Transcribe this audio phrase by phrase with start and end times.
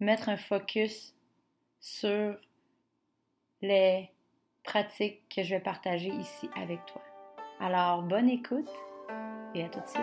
[0.00, 1.14] mettre un focus
[1.80, 2.36] sur
[3.62, 4.10] les
[4.62, 7.02] pratiques que je vais partager ici avec toi.
[7.60, 8.68] Alors, bonne écoute
[9.54, 10.02] et à tout de suite.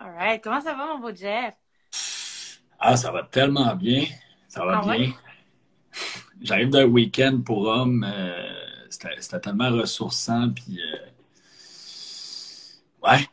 [0.00, 1.54] Alright, comment ça va mon beau Jeff?
[2.78, 4.04] Ah, ça va tellement bien.
[4.48, 5.12] Ça va ah bien.
[6.40, 8.04] J'arrive d'un week-end pour hommes.
[8.04, 8.52] Euh,
[8.90, 10.50] c'était tellement ressourçant.
[10.50, 10.95] Puis, euh,
[13.06, 13.26] ouais,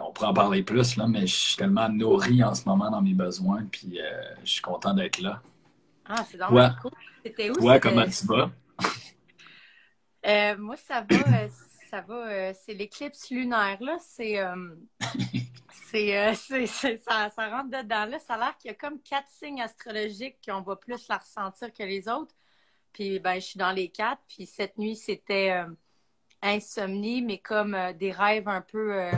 [0.00, 3.02] on pourrait en parler plus, là, mais je suis tellement nourri en ce moment dans
[3.02, 3.64] mes besoins.
[3.70, 5.42] Puis, euh, je suis content d'être là.
[6.06, 6.92] Ah, c'est vraiment cool.
[7.24, 7.54] C'était où?
[7.54, 8.50] Toi, comment tu vas?
[10.56, 11.48] moi, ça va.
[11.90, 12.54] ça va.
[12.54, 13.98] c'est l'éclipse lunaire, là.
[14.00, 14.38] C'est.
[14.38, 14.74] Euh,
[15.90, 18.06] c'est, ça, ça, rentre dedans.
[18.06, 21.18] Là, ça a l'air qu'il y a comme quatre signes astrologiques qu'on va plus la
[21.18, 22.34] ressentir que les autres.
[22.92, 24.22] Puis, ben, je suis dans les quatre.
[24.28, 25.66] Puis, cette nuit, c'était euh,
[26.42, 29.10] insomnie, mais comme euh, des rêves un peu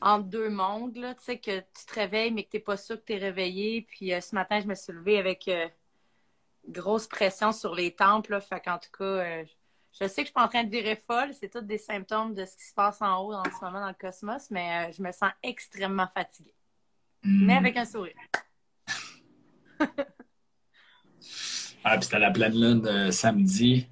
[0.00, 0.96] entre deux mondes.
[0.96, 3.12] Là, tu sais, que tu te réveilles, mais que tu n'es pas sûr que tu
[3.14, 3.82] es réveillé.
[3.82, 5.50] Puis, ce matin, je me suis levée avec
[6.68, 8.28] grosse pression sur les tempes.
[8.28, 9.44] Là, fait qu'en tout cas,
[9.92, 12.34] je sais que je suis pas en train de virer folle, c'est tous des symptômes
[12.34, 14.92] de ce qui se passe en haut en ce moment dans le cosmos, mais euh,
[14.96, 16.54] je me sens extrêmement fatiguée.
[17.22, 17.46] Hmm.
[17.46, 18.14] Mais avec un sourire.
[21.84, 23.88] ah, puis c'était la pleine lune euh, samedi.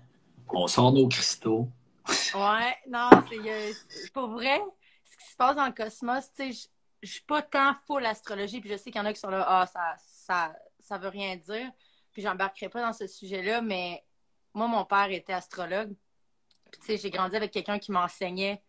[0.49, 1.69] On sort nos cristaux.
[2.35, 4.61] Ouais, non, c'est pour vrai,
[5.05, 6.69] ce qui se passe dans le cosmos, tu sais,
[7.03, 9.31] je suis pas tant full astrologie, puis je sais qu'il y en a qui sont
[9.31, 11.71] là, ah, ça, ça, veut rien dire.
[12.13, 14.05] Puis j'embarquerai pas dans ce sujet-là, mais
[14.55, 15.95] moi, mon père était astrologue.
[16.73, 18.63] tu sais, j'ai grandi avec quelqu'un qui m'enseignait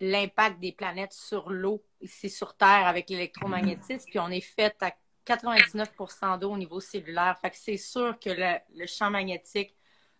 [0.00, 4.08] l'impact des planètes sur l'eau ici sur Terre avec l'électromagnétisme.
[4.08, 4.92] Puis on est fait à
[5.26, 7.38] 99% d'eau au niveau cellulaire.
[7.38, 9.76] Fait que c'est sûr que le, champ magnétique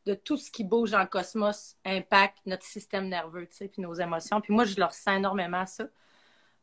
[0.07, 3.83] de tout ce qui bouge dans le cosmos impacte notre système nerveux, tu sais, puis
[3.83, 4.41] nos émotions.
[4.41, 5.85] Puis moi, je le ressens énormément, ça.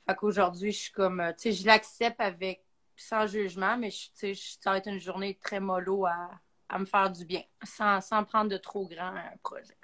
[0.08, 2.64] Fait qu'aujourd'hui, je suis comme, tu sais, je l'accepte avec,
[2.96, 6.30] sans jugement, mais tu sais, ça va être une journée très mollo à,
[6.70, 9.78] à me faire du bien, sans, sans prendre de trop grands projets.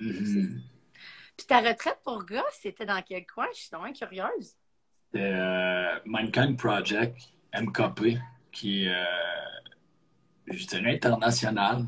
[0.00, 0.60] Mm-hmm.
[1.36, 3.46] Puis ta retraite pour gars, c'était dans quel coin?
[3.54, 4.56] Je suis vraiment curieuse.
[5.06, 7.16] C'était euh, Mankind Project,
[7.54, 8.18] MKP,
[8.52, 9.04] qui est, euh,
[10.48, 11.86] je dirais, international.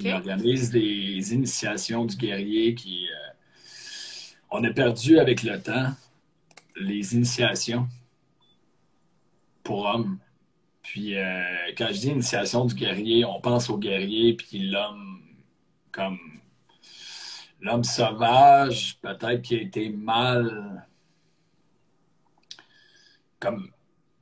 [0.00, 3.06] Il organise des initiations du guerrier qui...
[3.08, 3.32] Euh,
[4.50, 5.92] on a perdu avec le temps
[6.76, 7.88] les initiations
[9.62, 10.18] pour hommes.
[10.82, 11.42] Puis euh,
[11.76, 15.20] quand je dis initiation du guerrier, on pense au guerrier, puis l'homme
[15.90, 16.18] comme
[17.60, 20.86] l'homme sauvage, peut-être qui a été mal
[23.40, 23.70] comme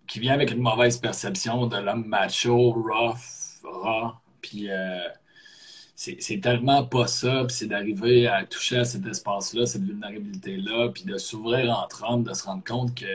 [0.06, 5.08] qui vient avec une mauvaise perception de l'homme macho, rough, raw, puis euh,
[6.20, 11.04] c'est tellement pas ça, puis c'est d'arriver à toucher à cet espace-là, cette vulnérabilité-là, puis
[11.04, 13.06] de s'ouvrir entre hommes, de se rendre compte que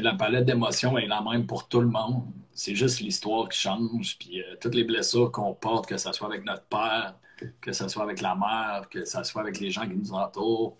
[0.00, 2.24] la palette d'émotions est la même pour tout le monde.
[2.52, 4.18] C'est juste l'histoire qui change.
[4.18, 7.14] Puis euh, toutes les blessures qu'on porte, que ce soit avec notre père,
[7.60, 10.76] que ce soit avec la mère, que ce soit avec les gens qui nous entourent,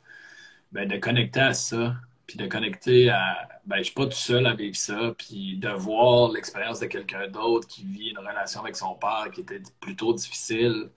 [0.73, 1.95] ben, de connecter à ça.
[2.27, 3.49] Puis de connecter à.
[3.67, 5.15] Ben, je suis pas tout seul à vivre ça.
[5.17, 9.43] Puis de voir l'expérience de quelqu'un d'autre qui vit une relation avec son père qui
[9.43, 10.91] était plutôt difficile.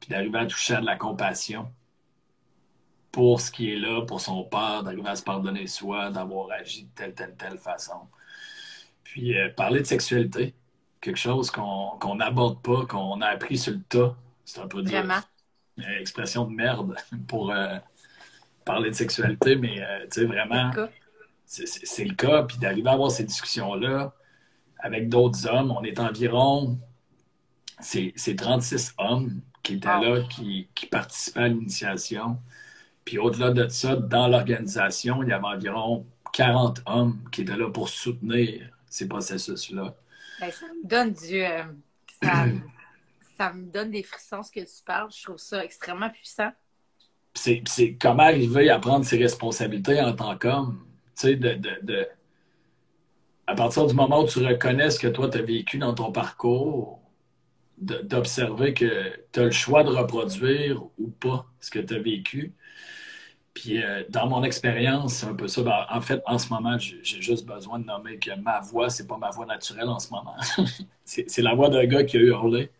[0.00, 1.70] Puis d'arriver à toucher à de la compassion
[3.12, 6.84] pour ce qui est là, pour son père, d'arriver à se pardonner soi, d'avoir agi
[6.84, 8.08] de telle, telle, telle façon.
[9.04, 10.54] Puis euh, parler de sexualité,
[11.00, 14.16] quelque chose qu'on n'aborde pas, qu'on a appris sur le tas.
[14.44, 14.90] C'est un peu de
[15.76, 16.96] une expression de merde
[17.28, 17.76] pour euh,
[18.64, 20.70] parler de sexualité, mais euh, tu sais, vraiment,
[21.46, 22.44] c'est le cas.
[22.44, 24.14] Puis d'arriver à avoir ces discussions-là
[24.78, 26.78] avec d'autres hommes, on est environ,
[27.80, 32.38] c'est 36 hommes qui étaient là, qui, qui participaient à l'initiation.
[33.04, 37.70] Puis au-delà de ça, dans l'organisation, il y avait environ 40 hommes qui étaient là
[37.70, 39.94] pour soutenir ces processus-là.
[40.40, 41.42] Ben, ça me donne du.
[41.42, 41.64] Euh,
[43.36, 45.10] ça, me donne des frissons ce que tu parles.
[45.16, 46.50] Je trouve ça extrêmement puissant.
[47.34, 47.62] C'est
[48.00, 50.84] comment arriver à prendre ses responsabilités en tant qu'homme.
[51.16, 52.08] Tu sais, de, de,
[53.46, 56.12] à partir du moment où tu reconnais ce que toi, tu as vécu dans ton
[56.12, 56.99] parcours,
[57.80, 62.52] d'observer que tu as le choix de reproduire ou pas ce que tu as vécu.
[63.54, 65.62] Puis euh, dans mon expérience, c'est un peu ça.
[65.62, 69.06] Ben, en fait, en ce moment, j'ai juste besoin de nommer que ma voix, c'est
[69.06, 70.36] pas ma voix naturelle en ce moment.
[71.04, 72.70] c'est la voix d'un gars qui a hurlé,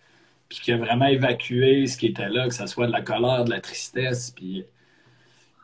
[0.49, 3.45] puis qui a vraiment évacué ce qui était là, que ce soit de la colère,
[3.45, 4.65] de la tristesse, puis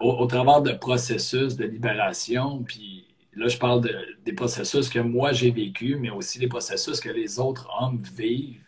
[0.01, 3.89] au, travers de processus de libération, puis là, je parle
[4.25, 8.66] des processus que moi j'ai vécu, mais aussi des processus que les autres hommes vivent.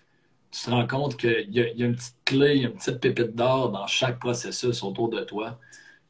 [0.51, 3.71] Tu te rends compte qu'il y, y, a une petite clé, une petite pépite d'or
[3.71, 5.59] dans chaque processus autour de toi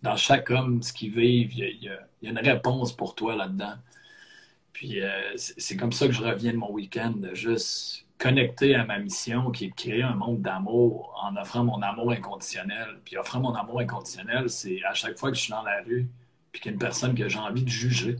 [0.02, 3.74] dans chaque homme, ce qu'il vit, il y, a, une réponse pour toi là-dedans.
[4.72, 8.84] Puis euh, c'est comme ça que je reviens de mon week-end, de juste connecter à
[8.84, 13.00] ma mission qui est de créer un monde d'amour en offrant mon amour inconditionnel.
[13.04, 16.08] Puis offrant mon amour inconditionnel, c'est à chaque fois que je suis dans la rue,
[16.52, 18.16] puis qu'il y a une personne que j'ai envie de juger,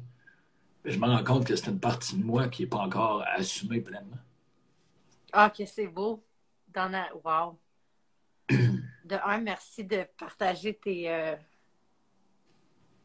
[0.85, 3.25] ben, je me rends compte que c'est une partie de moi qui n'est pas encore
[3.37, 4.17] assumée pleinement.
[5.33, 6.25] Ah, ok, c'est beau.
[6.69, 7.09] Dans la...
[7.25, 7.59] Wow.
[9.05, 11.35] De un, merci de partager tes, euh,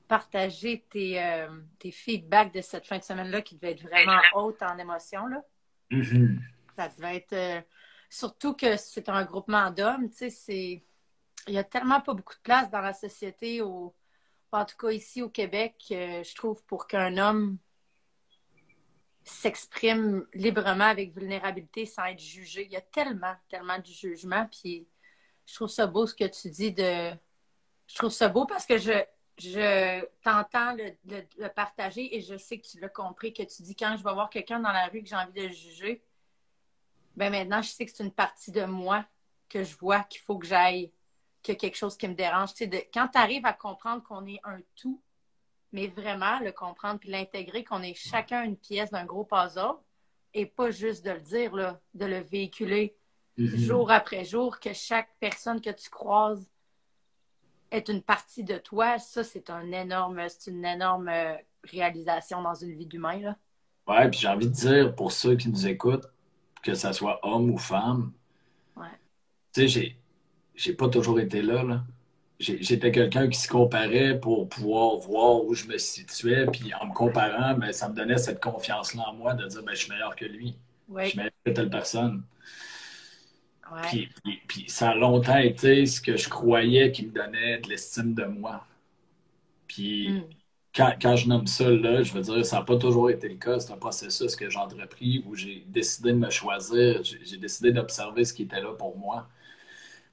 [0.08, 1.48] partager euh,
[1.80, 5.28] tes, feedbacks de cette fin de semaine-là qui devait être vraiment haute en émotion.
[5.28, 5.42] Là.
[5.92, 6.40] Mm-hmm.
[6.78, 7.34] Ça devait être.
[7.34, 7.62] Euh,
[8.10, 10.84] surtout que c'est un groupement d'hommes, tu sais, c'est.
[11.48, 13.94] Il y a tellement pas beaucoup de place dans la société, au...
[14.52, 17.58] en tout cas ici au Québec, je trouve, pour qu'un homme
[19.24, 22.66] s'exprime librement avec vulnérabilité sans être jugé.
[22.66, 24.48] Il y a tellement, tellement de jugement.
[24.52, 24.88] Puis
[25.46, 27.12] je trouve ça beau ce que tu dis de.
[27.88, 29.04] Je trouve ça beau parce que je,
[29.38, 33.96] je t'entends le, partager et je sais que tu l'as compris, que tu dis quand
[33.98, 36.04] je vais voir quelqu'un dans la rue que j'ai envie de juger,
[37.16, 39.06] ben maintenant, je sais que c'est une partie de moi
[39.50, 40.92] que je vois qu'il faut que j'aille,
[41.42, 42.54] qu'il y a quelque chose qui me dérange.
[42.54, 45.02] Tu de, quand tu arrives à comprendre qu'on est un tout,
[45.74, 49.74] mais vraiment le comprendre puis l'intégrer, qu'on est chacun une pièce d'un gros puzzle,
[50.34, 52.96] et pas juste de le dire, là, de le véhiculer
[53.38, 53.58] mm-hmm.
[53.58, 56.50] jour après jour, que chaque personne que tu croises
[57.72, 62.54] est une partie de toi, ça, c'est un énorme, c'est une énorme euh, réalisation dans
[62.54, 63.20] une vie d'humain.
[63.20, 63.38] Là.
[63.88, 66.08] Ouais, puis j'ai envie de dire pour ceux qui nous écoutent,
[66.62, 68.14] que ce soit homme ou femme,
[68.78, 68.86] ouais.
[69.54, 69.98] tu sais, j'ai,
[70.56, 71.64] j'ai pas toujours été là.
[71.64, 71.84] là.
[72.44, 76.94] J'étais quelqu'un qui se comparait pour pouvoir voir où je me situais, puis en me
[76.94, 80.16] comparant, ben, ça me donnait cette confiance-là en moi de dire ben, je suis meilleur
[80.16, 80.56] que lui.
[80.98, 82.24] Je suis meilleur que telle personne.
[84.48, 88.26] Puis, ça a longtemps été ce que je croyais qui me donnait de l'estime de
[88.26, 88.66] moi.
[89.68, 90.24] Puis hmm.
[90.76, 93.60] quand, je nomme ça, là, je veux dire, ça n'a pas toujours été le cas.
[93.60, 98.26] C'est un processus que j'ai entrepris où j'ai décidé de me choisir, j'ai décidé d'observer
[98.26, 99.28] ce qui était là pour moi.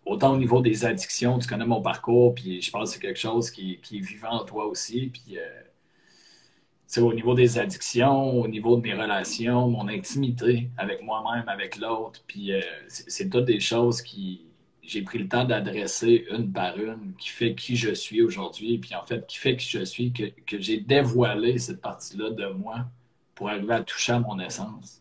[0.06, 3.18] Autant au niveau des addictions, tu connais mon parcours, puis je pense que c'est quelque
[3.18, 5.08] chose qui, est vivant en toi aussi.
[5.12, 11.48] Puis euh, au niveau des addictions, au niveau de mes relations, mon intimité avec moi-même,
[11.48, 12.22] avec l'autre.
[12.26, 14.50] Puis euh, c'est toutes des choses qui
[14.90, 18.94] j'ai pris le temps d'adresser une par une, qui fait qui je suis aujourd'hui, puis
[18.96, 22.86] en fait, qui fait qui je suis, que, j'ai dévoilé cette partie-là de moi
[23.36, 25.00] pour arriver à toucher à mon essence.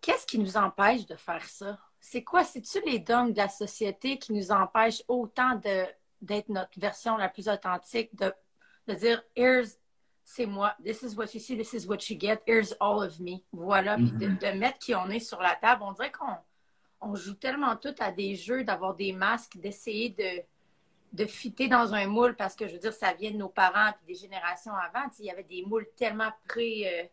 [0.00, 1.78] Qu'est-ce qui nous empêche de faire ça?
[2.08, 2.44] C'est quoi?
[2.44, 5.60] C'est-tu les dogmes de la société qui nous empêchent autant
[6.20, 8.32] d'être notre version la plus authentique, de,
[8.86, 9.76] de dire, here's
[10.22, 10.76] c'est moi.
[10.84, 12.42] This is what you see, this is what you get.
[12.46, 13.42] Here's all of me.
[13.52, 13.96] Voilà.
[13.96, 14.56] Puis de, mm-hmm.
[14.56, 16.36] mettre qui on est sur la table, on dirait qu'on
[17.00, 20.44] on joue tellement tout à des jeux, d'avoir des masques, d'essayer de,
[21.12, 23.88] de fitter dans un moule parce que je veux dire, ça vient de nos parents
[23.88, 25.08] et des générations avant.
[25.18, 27.04] Il y avait des moules tellement pré, euh,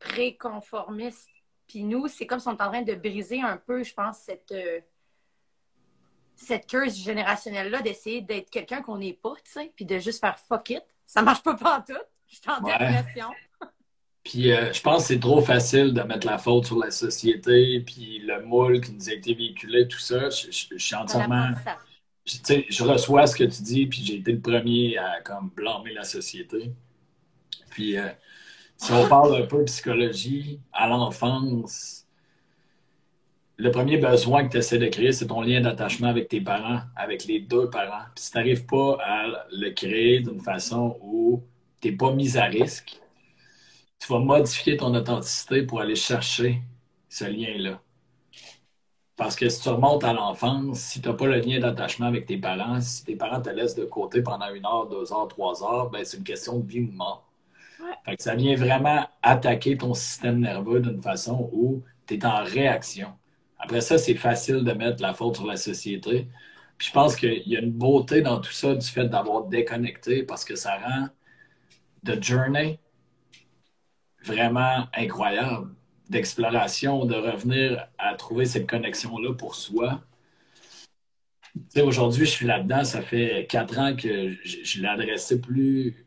[0.00, 1.30] pré-conformistes.
[1.66, 4.18] Puis nous, c'est comme si on est en train de briser un peu, je pense,
[4.18, 4.80] cette, euh,
[6.36, 10.38] cette curse générationnelle-là, d'essayer d'être quelqu'un qu'on n'est pas, tu sais, puis de juste faire
[10.38, 10.82] fuck it.
[11.06, 12.00] Ça marche pas pas en tout.
[12.28, 13.28] Je suis en dépression.
[14.24, 17.78] Puis euh, je pense que c'est trop facile de mettre la faute sur la société,
[17.86, 20.30] puis le moule qui nous a été véhiculé, tout ça.
[20.30, 21.50] Je, suis entièrement.
[22.24, 25.92] Je, je reçois ce que tu dis, puis j'ai été le premier à comme blâmer
[25.92, 26.72] la société.
[27.70, 28.08] Puis euh,
[28.76, 32.06] si on parle un peu de psychologie, à l'enfance,
[33.58, 36.80] le premier besoin que tu essaies de créer, c'est ton lien d'attachement avec tes parents,
[36.94, 38.04] avec les deux parents.
[38.14, 41.42] Si tu n'arrives pas à le créer d'une façon où
[41.80, 43.00] tu n'es pas mis à risque.
[43.98, 46.60] Tu vas modifier ton authenticité pour aller chercher
[47.08, 47.80] ce lien-là.
[49.16, 52.26] Parce que si tu remontes à l'enfance, si tu n'as pas le lien d'attachement avec
[52.26, 55.62] tes parents, si tes parents te laissent de côté pendant une heure, deux heures, trois
[55.64, 57.25] heures, ben c'est une question de vie ou mort.
[58.04, 62.44] Fait que ça vient vraiment attaquer ton système nerveux d'une façon où tu es en
[62.44, 63.12] réaction.
[63.58, 66.28] Après ça, c'est facile de mettre la faute sur la société.
[66.78, 70.22] Puis je pense qu'il y a une beauté dans tout ça du fait d'avoir déconnecté
[70.22, 71.08] parce que ça rend
[72.04, 72.78] The Journey
[74.24, 75.74] vraiment incroyable
[76.10, 80.02] d'exploration, de revenir à trouver cette connexion-là pour soi.
[81.76, 82.84] Aujourd'hui, je suis là-dedans.
[82.84, 86.05] Ça fait quatre ans que je, l'ai adressé plus,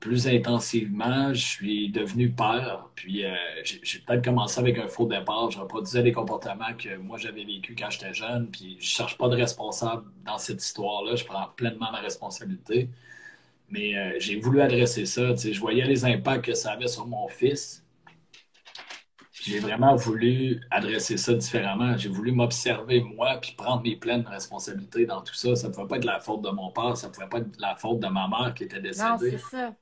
[0.00, 1.32] plus intensivement.
[1.34, 2.88] Je suis devenu père.
[2.94, 3.34] Puis, euh,
[3.64, 5.50] j'ai peut-être commencé avec un faux départ.
[5.50, 8.48] Je reproduisais des comportements que moi, j'avais vécu quand j'étais jeune.
[8.50, 11.16] Puis, je cherche pas de responsable dans cette histoire-là.
[11.16, 12.88] Je prends pleinement ma responsabilité.
[13.70, 15.32] Mais euh, j'ai voulu adresser ça.
[15.32, 17.86] Tu sais, je voyais les impacts que ça avait sur mon fils
[19.46, 21.96] j'ai vraiment voulu adresser ça différemment.
[21.96, 25.54] J'ai voulu m'observer moi puis prendre mes pleines responsabilités dans tout ça.
[25.54, 27.60] Ça ne pouvait pas être la faute de mon père, ça ne pouvait pas être
[27.60, 29.08] la faute de ma mère qui était décédée.
[29.08, 29.74] Non, c'est ça.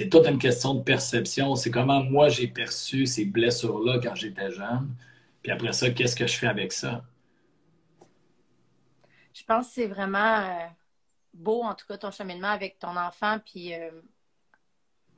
[0.00, 1.54] C'est toute une question de perception.
[1.56, 4.96] C'est comment moi j'ai perçu ces blessures-là quand j'étais jeune.
[5.42, 7.04] Puis après ça, qu'est-ce que je fais avec ça?
[9.34, 10.66] Je pense que c'est vraiment euh,
[11.34, 13.40] beau, en tout cas, ton cheminement avec ton enfant.
[13.44, 14.04] Puis, euh, tu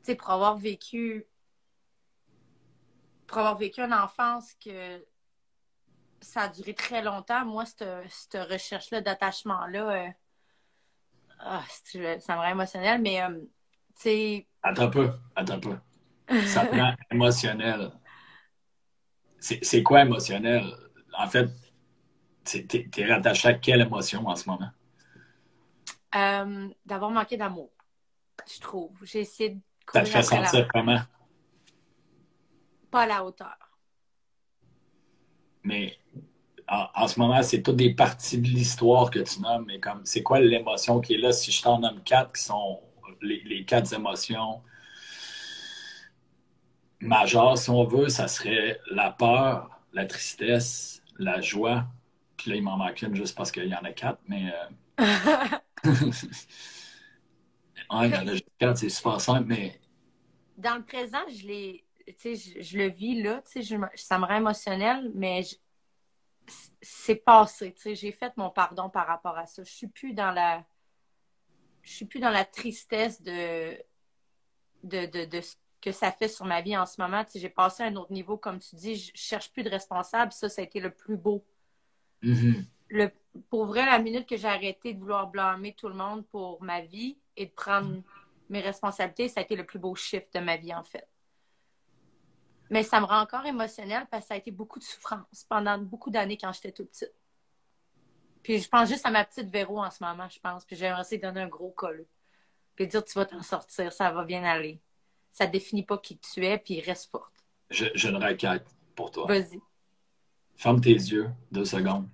[0.02, 1.28] sais, pour avoir vécu
[3.28, 5.06] pour avoir vécu une enfance que
[6.20, 10.10] ça a duré très longtemps, moi, cette, recherche-là d'attachement-là, euh,
[11.38, 11.62] ah,
[12.18, 13.22] ça me rend émotionnel, mais
[13.94, 14.48] tu sais.
[14.62, 15.76] Attends un peu, attends un peu.
[16.46, 17.90] Ça te rend émotionnel.
[19.38, 20.64] C'est quoi émotionnel?
[21.18, 21.48] En fait,
[22.44, 24.70] t'es es rattaché à quelle émotion en ce moment?
[26.14, 27.70] Euh, d'avoir manqué d'amour,
[28.52, 28.92] je trouve.
[29.02, 29.60] J'ai essayé de.
[29.92, 31.00] Ça te fait sentir comment?
[32.92, 33.56] pas à la hauteur.
[35.64, 35.98] Mais
[36.68, 40.22] en, ce moment, c'est toutes des parties de l'histoire que tu nommes, mais comme c'est
[40.22, 41.32] quoi l'émotion qui est là?
[41.32, 42.80] Si je t'en nomme quatre qui sont
[43.22, 44.62] les, quatre émotions
[47.00, 51.86] majeures, si on veut, ça serait la peur, la tristesse, la joie.
[52.36, 54.52] Puis là, il m'en manque une juste parce qu'il y en a quatre, mais.
[54.52, 54.68] Euh...
[55.84, 55.90] il
[58.10, 59.78] y en a juste quatre, c'est super simple, mais.
[60.56, 63.42] Dans le présent, je l'ai je, le vis là,
[63.94, 65.42] ça me rend émotionnel, mais
[66.80, 69.62] c'est passé, j'ai fait mon pardon par rapport à ça.
[69.62, 70.64] Je suis plus dans la,
[71.82, 73.76] je suis plus dans la tristesse de,
[74.84, 77.24] de, ce que ça fait sur ma vie en ce moment.
[77.34, 80.32] j'ai passé à un autre niveau, comme tu dis, je cherche plus de responsable.
[80.32, 81.44] Ça, ça a été le plus beau.
[82.22, 82.64] Mm-hmm.
[82.90, 83.10] le,
[83.50, 86.82] pour vrai, la minute que j'ai arrêté de vouloir blâmer tout le monde pour ma
[86.82, 88.00] vie et de prendre
[88.48, 91.08] mes responsabilités, ça a été le plus beau shift de ma vie, en fait.
[92.70, 95.78] Mais ça me rend encore émotionnelle parce que ça a été beaucoup de souffrance pendant
[95.78, 97.12] beaucoup d'années quand j'étais toute petite.
[98.42, 100.64] Puis je pense juste à ma petite Véro en ce moment, je pense.
[100.64, 102.06] Puis j'aimerais essayer de donner un gros col.
[102.74, 104.80] Puis dire tu vas t'en sortir, ça va bien aller.
[105.30, 107.32] Ça définit pas qui tu es, puis reste forte.
[107.70, 109.26] J'ai une requête pour toi.
[109.26, 109.60] Vas-y.
[110.56, 112.08] Ferme tes yeux deux secondes.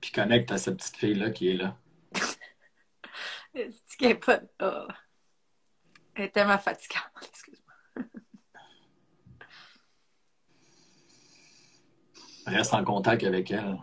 [0.00, 1.76] Puis connecte à cette petite fille-là qui est là.
[3.54, 4.40] C'est qu'elle est pas.
[4.62, 4.86] Oh.
[6.14, 7.02] Elle est tellement fatigante.
[7.28, 8.04] Excuse-moi.
[12.46, 13.78] Reste en contact avec elle.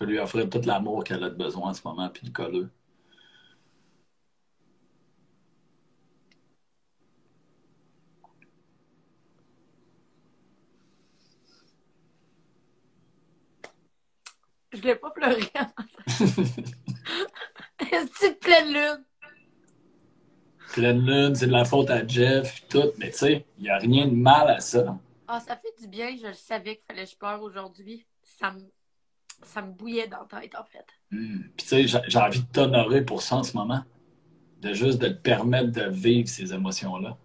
[0.00, 2.70] Peux lui offrir tout l'amour qu'elle a besoin en ce moment, puis le colleux.
[14.72, 15.42] Je l'ai pas pleuré.
[17.92, 19.04] Est-ce que pleine lune?
[20.72, 23.76] pleine lune, c'est de la faute à Jeff, tout, mais tu sais, il n'y a
[23.76, 24.96] rien de mal à ça.
[25.28, 28.06] Ah, ça fait du bien, je le savais qu'il fallait que je pleure aujourd'hui.
[28.22, 28.70] Ça me,
[29.42, 30.86] ça me bouillait dans la tête, en fait.
[31.10, 31.40] Hmm.
[31.56, 33.82] Puis tu sais, j'ai envie de t'honorer pour ça en ce moment.
[34.60, 37.16] De juste de te permettre de vivre ces émotions-là.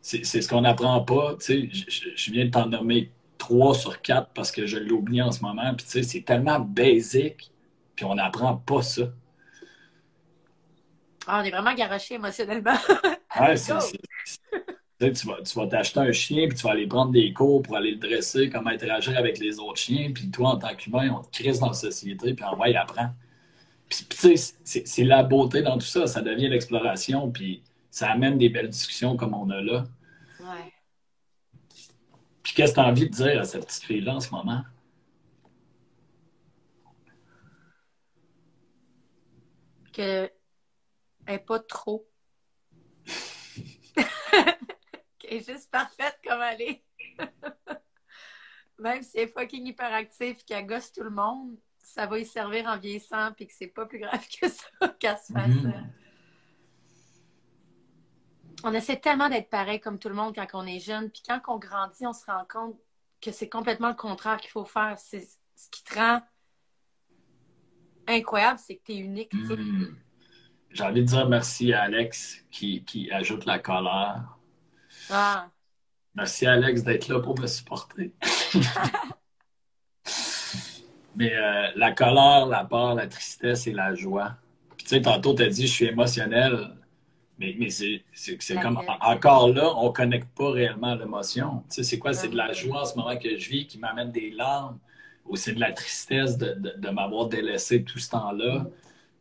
[0.00, 1.36] C'est ce qu'on n'apprend pas.
[1.38, 5.22] Tu sais, je, je viens de t'en nommer trois sur quatre parce que je l'oublie
[5.22, 5.74] en ce moment.
[5.74, 7.50] Puis tu sais, c'est tellement basique,
[7.94, 9.02] puis on n'apprend pas ça.
[11.26, 12.76] Ah, on est vraiment garoché émotionnellement.
[13.40, 13.74] ouais, c'est,
[14.98, 17.76] tu vas, tu vas t'acheter un chien, puis tu vas aller prendre des cours pour
[17.76, 21.22] aller le dresser, comment interagir avec les autres chiens, puis toi, en tant qu'humain, on
[21.22, 23.14] te crise dans la société, puis on va y apprendre.
[23.88, 26.06] Puis, tu sais, c'est, la beauté dans tout ça.
[26.06, 29.84] Ça devient l'exploration, puis ça amène des belles discussions comme on a là.
[30.40, 30.72] Ouais.
[32.42, 34.62] Puis qu'est-ce que tu as envie de dire à cette petite fille-là en ce moment?
[39.92, 40.30] Que
[41.26, 42.06] n'est pas trop
[45.32, 46.84] est juste parfaite comme elle est.
[48.78, 52.24] Même si elle est fucking hyperactive et qu'elle gosse tout le monde, ça va y
[52.24, 54.66] servir en vieillissant puis que c'est pas plus grave que ça
[55.00, 55.48] qu'elle se fasse.
[55.48, 55.72] Mhm.
[55.74, 55.80] euh,
[58.64, 61.40] On essaie tellement d'être pareil comme tout le monde quand on est jeune, puis quand
[61.48, 62.78] on grandit, on se rend compte
[63.20, 64.96] que c'est complètement le contraire qu'il faut faire.
[64.98, 66.20] C'est ce qui te rend
[68.06, 69.30] incroyable, c'est que tu es unique.
[69.30, 69.56] tu sais.
[69.56, 69.96] Hmm.
[70.70, 74.37] J'ai envie de dire merci à Alex qui, qui ajoute la colère.
[75.10, 75.50] Ah,
[76.14, 78.12] Merci Alex d'être là pour me supporter.
[81.16, 84.36] Mais euh, la colère, la peur, la tristesse et la joie.
[84.76, 86.70] Puis tu sais, tantôt, tu as dit je suis émotionnel.
[87.38, 88.04] Mais, mais c'est
[88.60, 91.62] comme encore là, on ne connecte pas réellement l'émotion.
[91.68, 92.12] Tu sais, c'est quoi?
[92.12, 94.78] C'est de la joie en ce moment que je vis qui m'amène des larmes
[95.24, 98.66] ou c'est de la tristesse de, de, de m'avoir délaissé tout ce temps-là.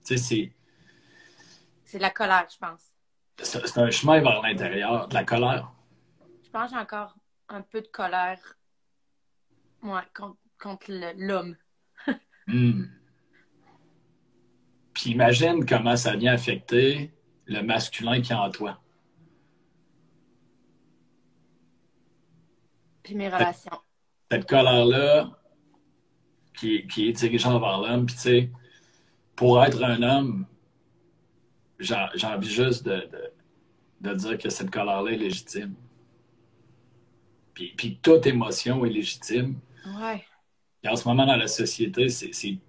[0.06, 0.52] Tu sais, c'est.
[1.86, 2.82] c'est de la colère, je pense.
[3.44, 5.72] C'est un chemin vers l'intérieur, de la colère.
[6.48, 7.14] Je pense que j'ai encore
[7.50, 8.40] un peu de colère
[9.84, 10.86] ouais, contre, contre
[11.18, 11.56] l'homme.
[12.50, 12.86] Hmm.
[14.94, 17.12] Puis imagine comment ça vient affecter
[17.46, 18.82] le masculin qui est en toi.
[23.04, 23.78] Puis mes relations.
[24.32, 25.38] Cette colère-là
[26.58, 28.52] qui, est- qui est dirigée vers l'homme, puis tu sais,
[29.36, 30.46] pour être un homme,
[31.80, 33.34] j'ai j'ai envie juste de, de-
[34.10, 35.76] de dire que cette colère-là est légitime.
[37.58, 39.60] Puis, puis toute émotion est légitime.
[40.00, 40.24] Ouais.
[40.84, 42.60] Et en ce moment, dans la société, c'est c'est-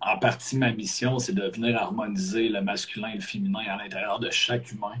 [0.00, 4.18] en partie ma mission, c'est de venir harmoniser le masculin et le féminin à l'intérieur
[4.18, 4.94] de chaque humain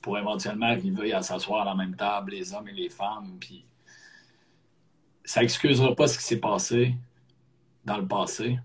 [0.00, 3.36] pour éventuellement arriver à s'asseoir à la même table, les hommes et les femmes.
[3.40, 3.64] Puis
[5.24, 6.94] ça excusera pas ce qui s'est passé
[7.84, 8.60] dans le passé,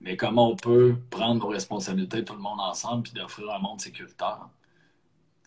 [0.00, 3.80] mais comment on peut prendre nos responsabilités, tout le monde ensemble, puis d'offrir un monde
[3.80, 4.48] sécuritaire.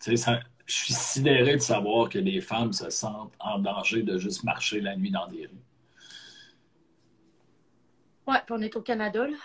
[0.02, 4.02] Tu sais, ça- je suis sidéré de savoir que les femmes se sentent en danger
[4.02, 5.62] de juste marcher la nuit dans des rues.
[8.26, 9.36] Ouais, puis on est au Canada, là.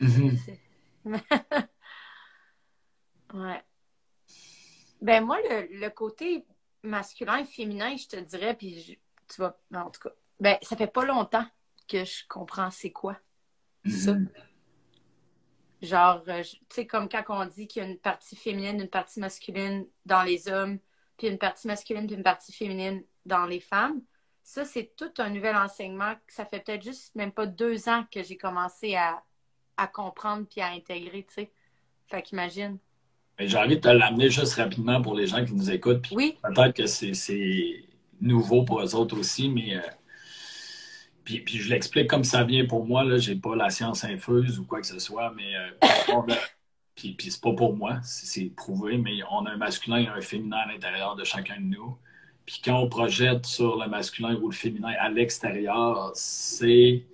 [0.00, 0.36] Mhm.
[0.44, 0.60] C'est-
[3.34, 3.62] ouais.
[5.02, 6.46] Ben moi, le, le côté
[6.82, 8.92] masculin et féminin, je te dirais, puis je-
[9.34, 9.58] tu vas.
[9.74, 11.46] En tout cas, ben ça fait pas longtemps
[11.88, 13.18] que je comprends c'est quoi
[13.88, 14.14] ça.
[15.84, 18.88] Genre, euh, tu sais, comme quand on dit qu'il y a une partie féminine, une
[18.88, 20.78] partie masculine dans les hommes,
[21.16, 24.02] puis une partie masculine, puis une partie féminine dans les femmes.
[24.42, 26.14] Ça, c'est tout un nouvel enseignement.
[26.26, 29.22] que Ça fait peut-être juste même pas deux ans que j'ai commencé à,
[29.76, 31.50] à comprendre puis à intégrer, tu sais.
[32.08, 32.78] Fait qu'imagine.
[33.38, 36.02] Mais J'ai envie de te l'amener juste rapidement pour les gens qui nous écoutent.
[36.02, 37.84] Puis Oui, Peut-être que c'est- c'est
[38.20, 39.80] nouveau pour eux autres aussi, mais euh,
[41.24, 43.04] puis, puis je l'explique comme ça vient pour moi.
[43.18, 46.20] Je n'ai pas la science infuse ou quoi que ce soit, mais euh,
[46.94, 50.06] puis, puis c'est pas pour moi, c'est c'est prouvé, mais on a un masculin et
[50.06, 51.96] un féminin à l'intérieur de chacun de nous.
[52.46, 57.04] Puis quand on projette sur le masculin ou le féminin à l'extérieur, c'est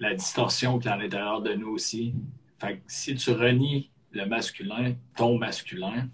[0.00, 2.14] la distorsion qui est à l'intérieur de nous aussi.
[2.58, 6.08] Fait que si tu renies le masculin, ton masculin,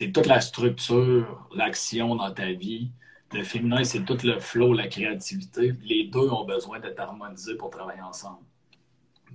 [0.00, 2.92] c'est toute la structure, l'action dans ta vie.
[3.32, 5.72] Le féminin, c'est tout le flow, la créativité.
[5.82, 8.42] Les deux ont besoin d'être harmonisés pour travailler ensemble.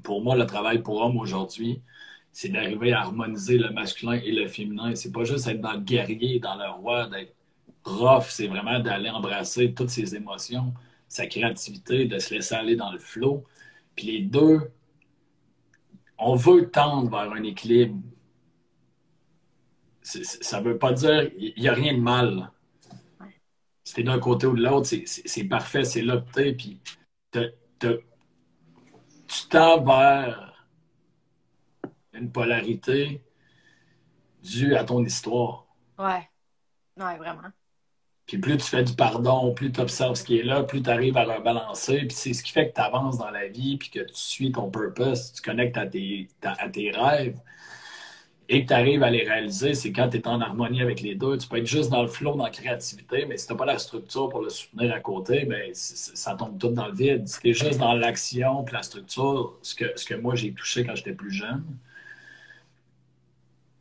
[0.01, 1.82] Pour moi, le travail pour homme aujourd'hui,
[2.32, 4.95] c'est d'arriver à harmoniser le masculin et le féminin.
[4.95, 7.36] C'est pas juste être dans le guerrier, dans le roi, d'être
[7.84, 10.73] rough, c'est vraiment d'aller embrasser toutes ses émotions,
[11.08, 13.43] sa créativité, de se laisser aller dans le flow.
[13.95, 14.71] Puis les deux,
[16.17, 18.01] on veut tendre vers un équilibre.
[20.01, 22.51] Ça veut pas dire il n'y a rien de mal.
[23.93, 26.79] T'es d'un côté ou de l'autre, c'est- c'est c'est parfait, c'est là puis
[27.31, 28.01] te- te-
[29.27, 30.67] tu tends vers
[32.13, 33.21] une polarité
[34.43, 35.65] due à ton histoire.
[35.99, 36.29] ouais.
[36.97, 37.49] Ouais, vraiment.
[38.27, 40.89] Puis plus tu fais du pardon, plus tu observes ce qui est là, plus tu
[40.89, 41.99] arrives à rebalancer.
[42.05, 44.51] Puis c'est ce qui fait que tu avances dans la vie, puis que tu suis
[44.51, 47.39] ton purpose, tu connectes à tes, à tes rêves
[48.49, 49.73] et que tu arrives à les réaliser.
[49.73, 51.38] C'est quand tu es en harmonie avec les deux.
[51.38, 53.65] Tu peux être juste dans le flow, dans la créativité, mais si tu n'as pas
[53.65, 57.27] la structure pour le soutenir à côté, c- ça tombe tout dans le vide.
[57.27, 60.86] Si tu es juste dans l'action la structure, ce que, ce que moi j'ai touché
[60.86, 61.63] quand j'étais plus jeune,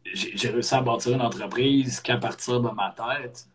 [0.05, 3.49] j'ai réussi à bâtir une entreprise qu'à partir de ma tête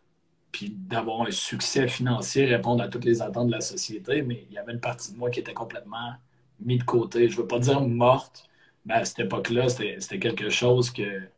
[0.52, 4.54] puis d'avoir un succès financier, répondre à toutes les attentes de la société, mais il
[4.54, 6.14] y avait une partie de moi qui était complètement
[6.60, 7.28] mis de côté.
[7.28, 8.47] Je ne veux pas dire morte,
[8.88, 11.28] mais à cette époque-là, c'était quelque chose que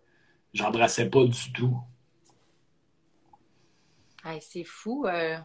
[0.54, 1.76] j'embrassais pas du tout.
[4.40, 5.04] C'est fou.
[5.06, 5.36] euh.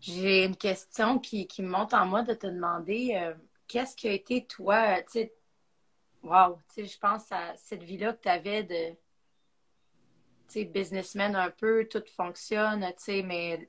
[0.00, 3.34] J'ai une question qui, qui me monte en moi de te demander euh,
[3.68, 5.34] qu'est-ce qui a été toi, euh, tu sais,
[6.22, 8.96] wow, tu sais, je pense à cette vie-là que tu avais de
[10.46, 13.68] tu sais, businessman un peu, tout fonctionne, tu sais, mais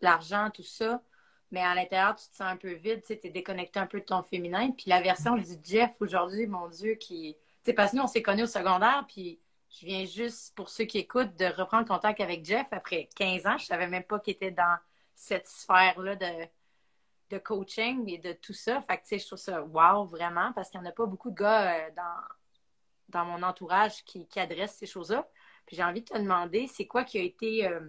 [0.00, 1.02] l'argent, tout ça.
[1.50, 4.04] Mais à l'intérieur, tu te sens un peu vide, tu es déconnecté un peu de
[4.04, 4.70] ton féminin.
[4.72, 7.36] Puis la version du Jeff aujourd'hui, mon Dieu, qui.
[7.62, 10.68] Tu sais, parce que nous, on s'est connus au secondaire, puis je viens juste, pour
[10.68, 13.58] ceux qui écoutent, de reprendre contact avec Jeff après 15 ans.
[13.58, 14.78] Je savais même pas qu'il était dans
[15.14, 16.46] cette sphère-là de,
[17.30, 18.80] de coaching et de tout ça.
[18.82, 21.06] Fait que, tu sais, je trouve ça wow, vraiment, parce qu'il n'y en a pas
[21.06, 25.28] beaucoup de gars euh, dans, dans mon entourage qui, qui adressent ces choses-là.
[25.66, 27.80] Puis j'ai envie de te demander, c'est quoi qui a été euh,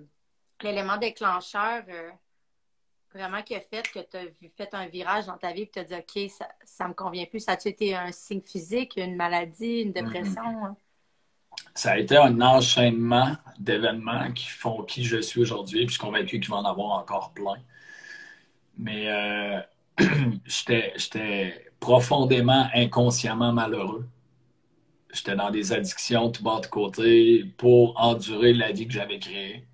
[0.61, 2.11] l'élément déclencheur euh,
[3.13, 5.79] vraiment qui a fait que tu as fait un virage dans ta vie et tu
[5.79, 6.31] as dit OK,
[6.63, 7.39] ça ne me convient plus.
[7.39, 10.43] Ça a-tu été un signe physique, une maladie, une dépression?
[10.43, 10.75] Hein?
[11.73, 15.85] Ça a été un enchaînement d'événements qui font qui je suis aujourd'hui.
[15.85, 17.57] Puis je suis convaincu qu'il va en avoir encore plein.
[18.77, 19.61] Mais euh,
[20.45, 24.07] j'étais profondément, inconsciemment malheureux.
[25.11, 29.65] J'étais dans des addictions tout bas de côté pour endurer la vie que j'avais créée.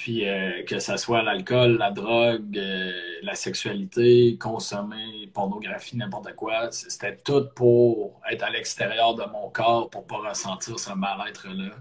[0.00, 2.90] Puis euh, que ce soit l'alcool, la drogue, euh,
[3.22, 9.90] la sexualité, consommer, pornographie, n'importe quoi, c'était tout pour être à l'extérieur de mon corps,
[9.90, 11.74] pour pas ressentir ce mal-être-là.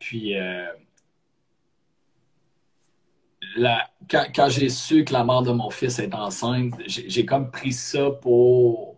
[0.00, 0.66] Puis euh,
[4.10, 8.10] quand, j'ai su que la mère de mon fils est enceinte, j'ai comme pris ça
[8.10, 8.96] pour.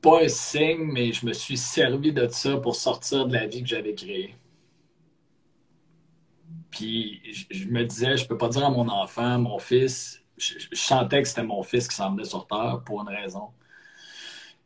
[0.00, 3.62] Pas un signe, mais je me suis servi de ça pour sortir de la vie
[3.62, 4.34] que j'avais créée.
[6.70, 11.22] Puis je, me disais, je peux pas dire à mon enfant, mon fils, je, chantais
[11.22, 13.48] que c'était mon fils qui s'en venait sur Terre pour une raison.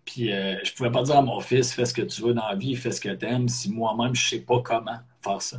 [0.04, 2.48] Puis euh, je pouvais pas dire à mon fils, fais ce que tu veux dans
[2.48, 5.58] la vie, fais ce que tu aimes, si moi-même je sais pas comment faire ça.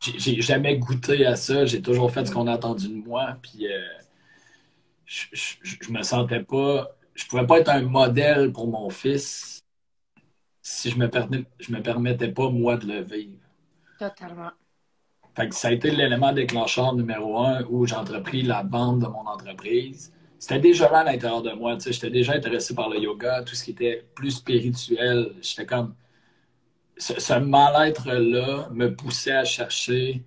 [0.00, 3.66] J'ai jamais goûté à ça, j'ai toujours fait ce qu'on a attendu de moi, puis
[3.66, 3.80] euh,
[5.06, 9.56] je, je, me sentais pas, je pouvais pas être un modèle pour mon fils
[10.66, 11.08] si je me,
[11.60, 13.38] je me permettais pas moi de le vivre.
[13.98, 14.50] Totalement.
[15.36, 19.06] Fait que ça a été l'élément déclencheur numéro un où j'ai entrepris la vente de
[19.06, 20.10] mon entreprise.
[20.38, 21.76] C'était déjà là à l'intérieur de moi.
[21.78, 25.34] J'étais déjà intéressé par le yoga, tout ce qui était plus spirituel.
[25.42, 25.94] J'étais comme.
[26.96, 30.24] Ce, mal-être-là me poussait à chercher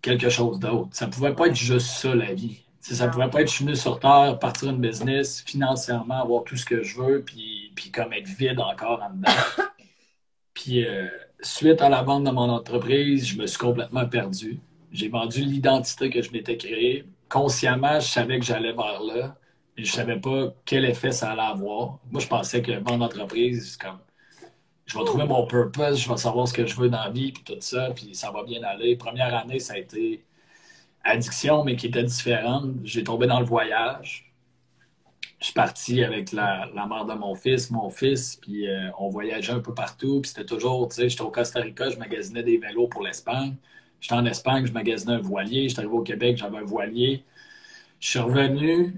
[0.00, 0.90] quelque chose d'autre.
[0.92, 2.62] Ça pouvait pas être juste ça, la vie.
[2.80, 6.56] ça pouvait pas être je suis venu sur Terre, partir une business, financièrement, avoir tout
[6.56, 9.32] ce que je veux, puis, puis comme être vide encore en dedans.
[10.54, 10.86] puis.
[10.86, 11.08] Euh,
[11.46, 14.60] suite à la vente de mon entreprise, je me suis complètement perdu.
[14.92, 17.04] J'ai vendu l'identité que je m'étais créée.
[17.28, 19.36] Consciemment, je savais que j'allais vers là,
[19.76, 21.98] mais je savais pas quel effet ça allait avoir.
[22.10, 23.98] Moi, je pensais que vendre l'entreprise, comme
[24.86, 27.32] je vais trouver mon purpose, je vais savoir ce que je veux dans la vie,
[27.32, 28.96] puis tout ça, puis ça va bien aller.
[28.96, 30.24] Première année, ça a été
[31.02, 32.70] addiction, mais qui était différente.
[32.84, 34.33] J'ai tombé dans le voyage
[35.44, 39.52] je suis parti avec la, mère de mon fils, mon fils, puis euh, on voyageait
[39.52, 42.56] un peu partout, puis c'était toujours, tu sais, j'étais au Costa Rica, je magasinais des
[42.56, 43.54] vélos pour l'Espagne.
[44.00, 45.68] J'étais en Espagne, je magasinais un voilier.
[45.68, 47.24] J'étais arrivé au Québec, j'avais un voilier.
[48.00, 48.94] Je suis revenu,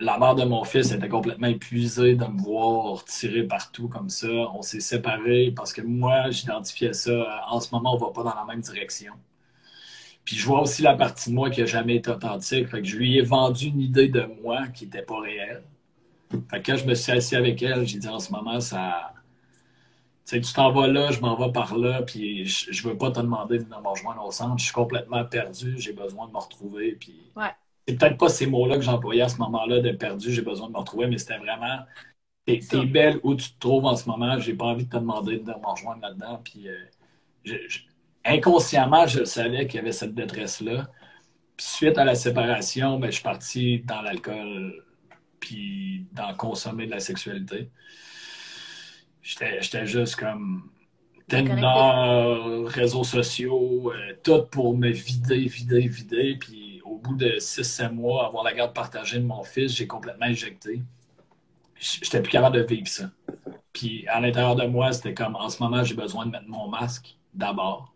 [0.00, 4.28] la mère de mon fils était complètement épuisée de me voir tirer partout comme ça.
[4.28, 8.34] On s'est séparés parce que moi, j'identifiais ça, en ce moment, on va pas dans
[8.34, 9.14] la même direction.
[10.24, 12.68] Puis je vois aussi la partie de moi qui n'a jamais été authentique.
[12.68, 15.62] Fait que je lui ai vendu une idée de moi qui n'était pas réelle.
[16.50, 19.12] Fait que quand je me suis assis avec elle, j'ai dit en ce moment, ça.
[20.24, 22.96] Tu sais, tu t'en vas là, je m'en vais par là, puis je, ne veux
[22.96, 24.56] pas te demander de venir me rejoindre au centre.
[24.58, 26.92] Je suis complètement perdu, j'ai besoin de me retrouver.
[26.92, 27.32] Puis...
[27.36, 27.50] Ouais.
[27.86, 30.72] C'est peut-être pas ces mots-là que j'employais à ce moment-là de perdu, j'ai besoin de
[30.72, 31.80] me retrouver, mais c'était vraiment.
[32.46, 34.96] T'es es belle où tu te trouves en ce moment, j'ai pas envie de te
[34.96, 36.40] demander de me rejoindre là-dedans.
[36.44, 36.76] Puis euh,
[37.44, 37.56] je,
[38.24, 40.88] inconsciemment, je savais qu'il y avait cette détresse-là.
[41.58, 44.84] Suite à la séparation, ben, je suis parti dans l'alcool,
[45.40, 47.70] puis dans consommer de la sexualité.
[49.22, 50.70] J'étais juste comme
[51.28, 56.36] Tinder, réseaux sociaux, euh, tout pour me vider, vider, vider.
[56.38, 60.26] Puis au bout de 6-7 mois, avoir la garde partagée de mon fils, j'ai complètement
[60.26, 60.82] éjecté.
[61.78, 63.10] J'étais plus capable de vivre ça.
[63.72, 66.68] Puis à l'intérieur de moi, c'était comme en ce moment, j'ai besoin de mettre mon
[66.68, 67.91] masque d'abord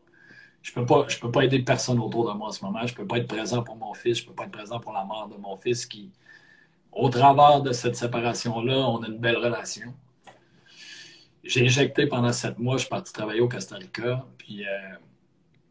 [0.67, 2.85] je peux pas, je peux pas aider personne autour de moi en ce moment.
[2.85, 4.19] Je peux pas être présent pour mon fils.
[4.19, 6.11] Je peux pas être présent pour la mère de mon fils qui,
[6.91, 9.95] au travers de cette séparation-là, on a une belle relation.
[11.45, 12.79] J'ai éjecté pendant sept mois.
[12.79, 14.27] Je suis parti travailler au Costa Rica.
[14.39, 14.97] Puis, euh,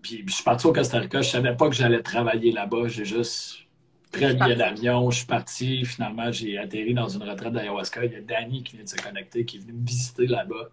[0.01, 1.21] puis, je suis parti au Costa Rica.
[1.21, 2.87] Je savais pas que j'allais travailler là-bas.
[2.87, 3.65] J'ai juste
[4.13, 5.11] pris un billet d'avion.
[5.11, 5.83] Je suis parti.
[5.83, 8.05] Finalement, j'ai atterri dans une retraite d'ayahuasca.
[8.05, 10.69] Il y a Danny qui vient de se connecter, qui est venu me visiter là-bas.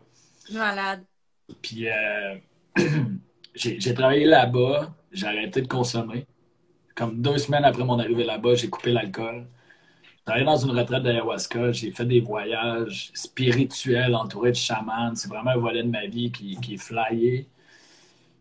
[0.53, 1.03] Malade.
[1.61, 2.37] Puis euh,
[3.55, 6.27] j'ai travaillé là-bas, j'ai arrêté de consommer.
[6.95, 9.47] Comme deux semaines après mon arrivée là-bas, j'ai coupé l'alcool.
[10.27, 15.15] J'allais dans une retraite d'ayahuasca, j'ai fait des voyages spirituels entourés de chamans.
[15.17, 17.49] C'est vraiment un volet de ma vie qui, qui est flyé.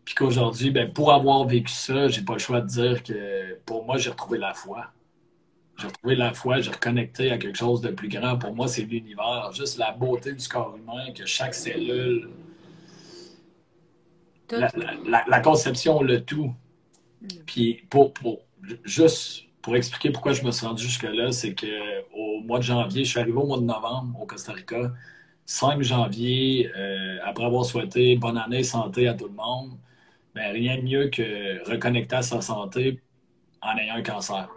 [0.04, 3.84] Puis qu'aujourd'hui, ben, pour avoir vécu ça, j'ai pas le choix de dire que pour
[3.84, 4.88] moi, j'ai retrouvé la foi.
[5.78, 8.38] J'ai retrouvé la foi, j'ai reconnecté à quelque chose de plus grand.
[8.38, 9.50] Pour moi, c'est l'univers.
[9.52, 12.30] Juste la beauté du corps humain, que chaque cellule.
[14.52, 16.54] La, conception, le tout.
[17.20, 17.26] Mm.
[17.46, 18.40] Puis pour, pour,
[18.84, 23.10] juste pour expliquer pourquoi je me suis rendu jusque-là, c'est qu'au mois de janvier, je
[23.10, 24.92] suis arrivé au mois de novembre au Costa Rica.
[25.46, 29.76] 5 janvier, euh, après avoir souhaité bonne année, santé à tout le monde,
[30.34, 33.00] ben, rien de mieux que reconnecter à sa santé
[33.60, 34.48] en ayant un cancer.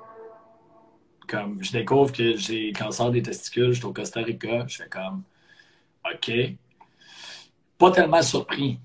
[1.28, 4.90] Comme je découvre que j'ai cancer des testicules, je suis au Costa Rica, je fais
[4.90, 5.24] comme
[6.06, 6.32] OK.
[7.78, 8.80] Pas tellement surpris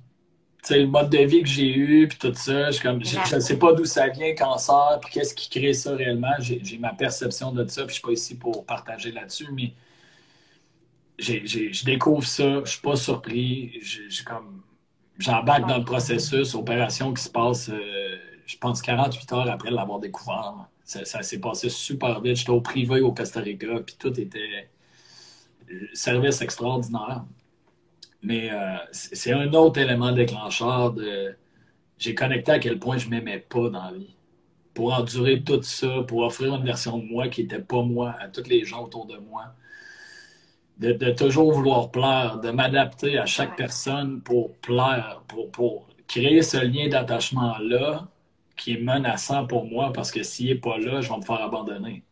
[0.68, 3.84] le mode de vie que j'ai eu, puis tout ça, je ne sais pas d'où
[3.84, 6.34] ça vient, cancer, puis qu'est-ce qui crée ça réellement.
[6.40, 9.72] J'ai ma perception de ça, puis je suis pas ici pour partager là-dessus, mais
[11.18, 13.80] je découvre ça, je suis pas surpris,
[14.26, 14.62] comme
[15.18, 20.00] j'embarque dans le processus, opération qui se passe, euh, je pense, 48 heures après l'avoir
[20.00, 20.54] découvert.
[20.84, 22.36] Ça, ça s'est passé super vite.
[22.36, 24.68] J'étais au privé au Costa Rica, puis tout était
[25.70, 27.24] euh, service extraordinaire.
[28.22, 31.36] Mais euh, c'est un autre élément déclencheur de.
[31.98, 34.16] J'ai connecté à quel point je m'aimais pas dans la vie.
[34.74, 38.28] Pour endurer tout ça, pour offrir une version de moi qui n'était pas moi à
[38.28, 39.54] tous les gens autour de moi.
[40.78, 46.56] De, toujours vouloir plaire, de m'adapter à chaque personne pour plaire, pour, pour créer ce
[46.56, 48.08] lien d'attachement-là
[48.56, 51.42] qui est menaçant pour moi parce que s'il n'est pas là, je vais me faire
[51.42, 52.04] abandonner.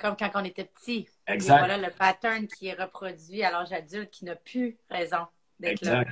[0.00, 1.06] Comme quand on était petit.
[1.26, 1.58] Exact.
[1.58, 5.26] voilà le pattern qui est reproduit à l'âge adulte qui n'a plus raison
[5.60, 6.04] d'être là.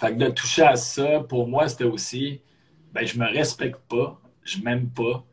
[0.00, 2.40] Fait que de toucher à ça, pour moi, c'était aussi,
[2.92, 5.24] ben, je me respecte pas, je m'aime pas.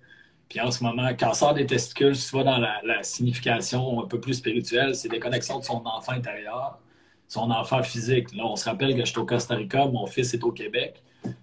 [0.49, 4.35] Puis en ce moment, cancer des testicules, tu vois dans la, signification un peu plus
[4.35, 6.79] spirituelle, c'est des connexions de son enfant intérieur,
[7.27, 8.33] son enfant physique.
[8.35, 11.01] Là, on se rappelle que je suis au Costa Rica, mon fils est au Québec.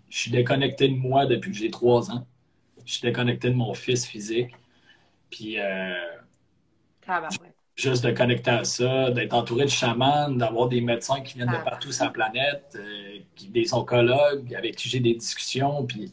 [0.09, 2.27] Je suis déconnecté de moi depuis que j'ai trois ans.
[2.87, 4.55] Je suis déconnecté de mon fils physique.
[5.35, 5.95] Puis euh,
[7.75, 11.57] Juste de connecter à ça, d'être entouré de chamans, d'avoir des médecins qui viennent de
[11.57, 11.65] ah.
[11.65, 13.19] partout sur la planète, euh,
[13.49, 15.85] des oncologues avec qui j'ai des discussions.
[15.87, 16.13] Puis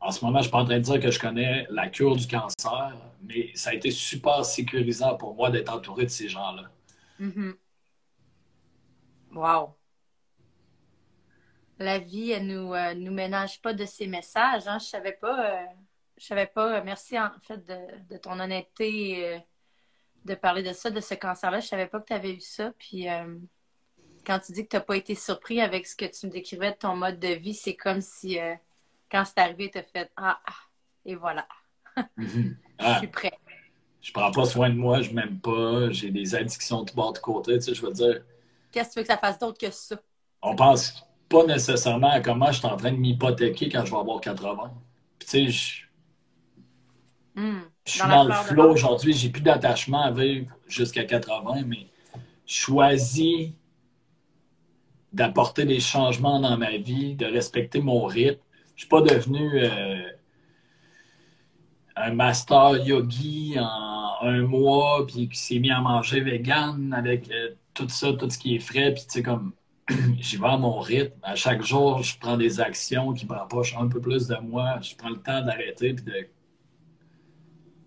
[0.00, 1.88] en ce moment, je ne suis pas en train de dire que je connais la
[1.88, 6.28] cure du cancer, mais ça a été super sécurisant pour moi d'être entouré de ces
[6.28, 6.70] gens-là.
[7.20, 7.54] Mm-hmm.
[9.32, 9.74] Wow!
[11.80, 14.68] La vie, elle nous, euh, nous ménage pas de ces messages.
[14.68, 14.78] Hein?
[14.78, 15.50] Je savais pas.
[15.50, 15.66] Euh,
[16.18, 16.80] je savais pas.
[16.82, 19.42] Merci en fait de, de ton honnêteté
[20.24, 21.60] de parler de ça, de ce cancer-là.
[21.60, 22.72] Je savais pas que tu avais eu ça.
[22.78, 23.36] Puis euh,
[24.24, 26.72] quand tu dis que tu n'as pas été surpris avec ce que tu me décrivais
[26.72, 28.54] de ton mode de vie, c'est comme si euh,
[29.10, 30.52] quand c'est arrivé, tu as fait ah, ah,
[31.04, 31.46] et voilà.
[32.16, 32.56] Mhm.
[32.80, 33.38] je suis prêt.
[34.00, 37.18] Je prends pas soin de moi, je m'aime pas, j'ai des addictions de bord de
[37.18, 38.22] côté, tu sais, je veux dire.
[38.72, 39.96] Qu'est-ce que tu veux que ça fasse d'autre que ça?
[40.40, 43.98] On pense pas nécessairement à comment je suis en train de m'hypothéquer quand je vais
[43.98, 44.72] avoir 80.
[45.18, 45.84] Puis, tu sais, je
[47.34, 47.60] Hmm.
[47.86, 49.12] Je suis dans, le flow aujourd'hui.
[49.12, 51.86] J'ai plus d'attachement à vivre jusqu'à 80, mais
[52.46, 53.50] je choisis
[55.12, 58.40] d'apporter des changements dans ma vie, de respecter mon rythme.
[58.68, 60.02] Je ne suis pas devenu euh,
[61.96, 67.50] un master yogi en un mois, puis qui s'est mis à manger vegan avec euh,
[67.74, 69.52] tout ça, tout ce qui est frais, puis tu sais, comme
[70.20, 71.18] j'y vais à mon rythme.
[71.22, 74.80] À chaque jour, je prends des actions qui me rapprochent un peu plus de moi.
[74.80, 76.28] Je prends le temps d'arrêter puis de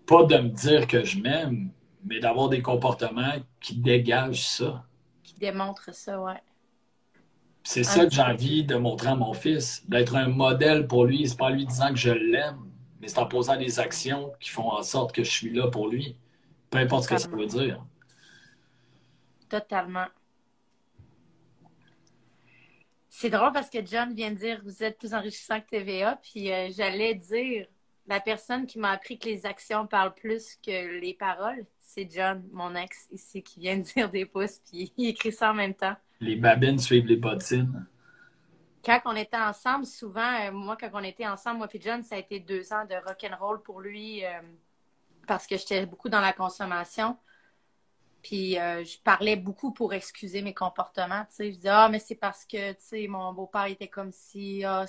[0.06, 1.70] pas de me dire que je m'aime,
[2.04, 4.84] mais d'avoir des comportements qui dégagent ça.
[5.22, 6.42] Qui démontrent ça, ouais.
[7.64, 11.28] C'est ça que j'ai envie de montrer à mon fils, d'être un modèle pour lui.
[11.28, 14.70] C'est pas lui disant que je l'aime, mais c'est en posant des actions qui font
[14.70, 16.16] en sorte que je suis là pour lui.
[16.70, 17.84] Peu importe ce que ça veut dire.
[19.48, 20.06] Totalement.
[23.08, 26.52] C'est drôle parce que John vient de dire vous êtes plus enrichissant que TVA, puis
[26.52, 27.66] euh, j'allais dire
[28.06, 32.42] la personne qui m'a appris que les actions parlent plus que les paroles, c'est John,
[32.52, 35.74] mon ex ici, qui vient de dire des pouces, puis il écrit ça en même
[35.74, 35.96] temps.
[36.20, 37.86] Les babines suivent les bottines.
[38.84, 42.14] Quand on était ensemble, souvent, euh, moi, quand on était ensemble, moi et John, ça
[42.14, 44.28] a été deux ans de rock'n'roll pour lui euh,
[45.26, 47.16] parce que j'étais beaucoup dans la consommation.
[48.22, 51.24] Puis euh, je parlais beaucoup pour excuser mes comportements.
[51.28, 54.12] Tu sais, je disais, ah, mais c'est parce que, tu sais, mon beau-père était comme
[54.12, 54.84] si, ah,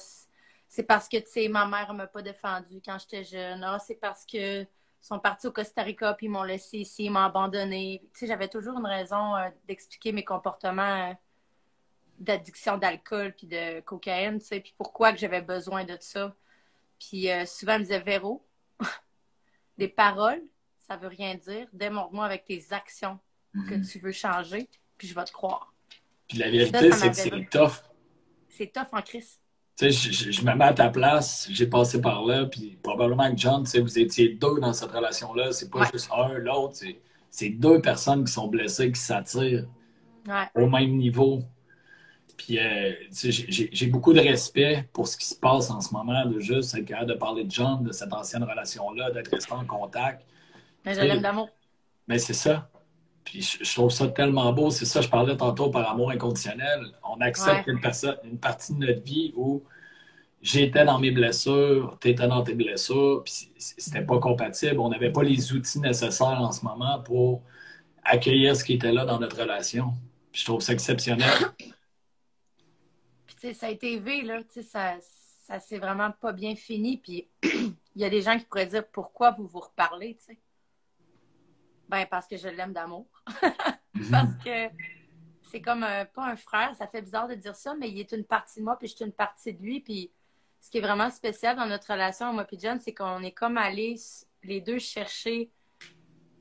[0.67, 3.63] c'est parce que, tu sais, ma mère ne m'a pas défendu quand j'étais jeune.
[3.63, 4.65] Ah, c'est parce que
[4.99, 8.01] sont partis au Costa Rica puis ils m'ont laissé ici, ils m'ont abandonné.
[8.13, 11.13] Tu sais, j'avais toujours une raison euh, d'expliquer mes comportements euh,
[12.19, 16.36] d'addiction d'alcool puis de cocaïne, tu sais, puis pourquoi que j'avais besoin de ça.
[16.99, 18.45] Puis euh, souvent, elle me disait, Véro,
[19.77, 20.41] des paroles,
[20.80, 21.67] ça veut rien dire.
[21.73, 23.19] Démontre-moi avec tes actions
[23.69, 23.86] que Mhm.
[23.86, 25.73] tu veux changer, puis je vais te croire.
[26.27, 27.84] Puis la vérité, c'est que c'est tough.
[28.49, 29.39] C'est tough en crise.
[29.80, 32.78] Tu sais, je, je- je me mets à ta place, j'ai passé par là, puis
[32.82, 35.52] probablement que John, tu sais, vous étiez deux dans cette relation-là.
[35.52, 35.88] C'est pas Ouais.
[35.94, 36.76] juste un, l'autre.
[36.76, 39.68] c'est- C'est deux personnes qui sont blessées, qui s'attirent
[40.28, 40.46] Ouais.
[40.56, 41.44] au même niveau.
[42.38, 45.94] Puis, euh, tu sais, j'ai- beaucoup de respect pour ce qui se passe en ce
[45.94, 49.52] moment, de juste être capable de parler de John, de cette ancienne relation-là, d'être resté
[49.52, 50.26] en contact.
[50.86, 51.50] Mais je l'aime d'amour.
[52.08, 52.70] Mais c'est ça.
[53.28, 54.70] Puis je, trouve ça tellement beau.
[54.70, 56.94] C'est ça, je parlais tantôt par amour inconditionnel.
[57.04, 57.74] On accepte Ouais.
[57.74, 59.63] une, personne, une partie de notre vie où
[60.42, 64.80] j'étais dans mes blessures, tu étais dans tes blessures, puis c'était pas compatible.
[64.80, 67.42] On n'avait pas les outils nécessaires en ce moment pour
[68.02, 69.92] accueillir ce qui était là dans notre relation.
[70.32, 71.28] Puis je trouve ça exceptionnel.
[73.28, 74.42] Puis, tu sais, ça a été élevé, là.
[74.42, 76.96] Tu sais, ça, ça s'est vraiment pas bien fini.
[76.96, 80.40] Puis, il y a des gens qui pourraient dire pourquoi vous vous reparlez, tu sais?
[81.90, 83.16] Ben, parce que je l'aime d'amour.
[84.12, 84.70] parce que
[85.44, 86.76] c'est comme un- pas un frère.
[86.76, 88.96] Ça fait bizarre de dire ça, mais il est une partie de moi, puis je
[88.96, 89.80] suis une partie de lui.
[89.80, 90.12] Puis,
[90.60, 93.58] ce qui est vraiment spécial dans notre relation, moi et John, c'est qu'on est comme
[93.58, 93.96] allés
[94.44, 95.50] les deux chercher.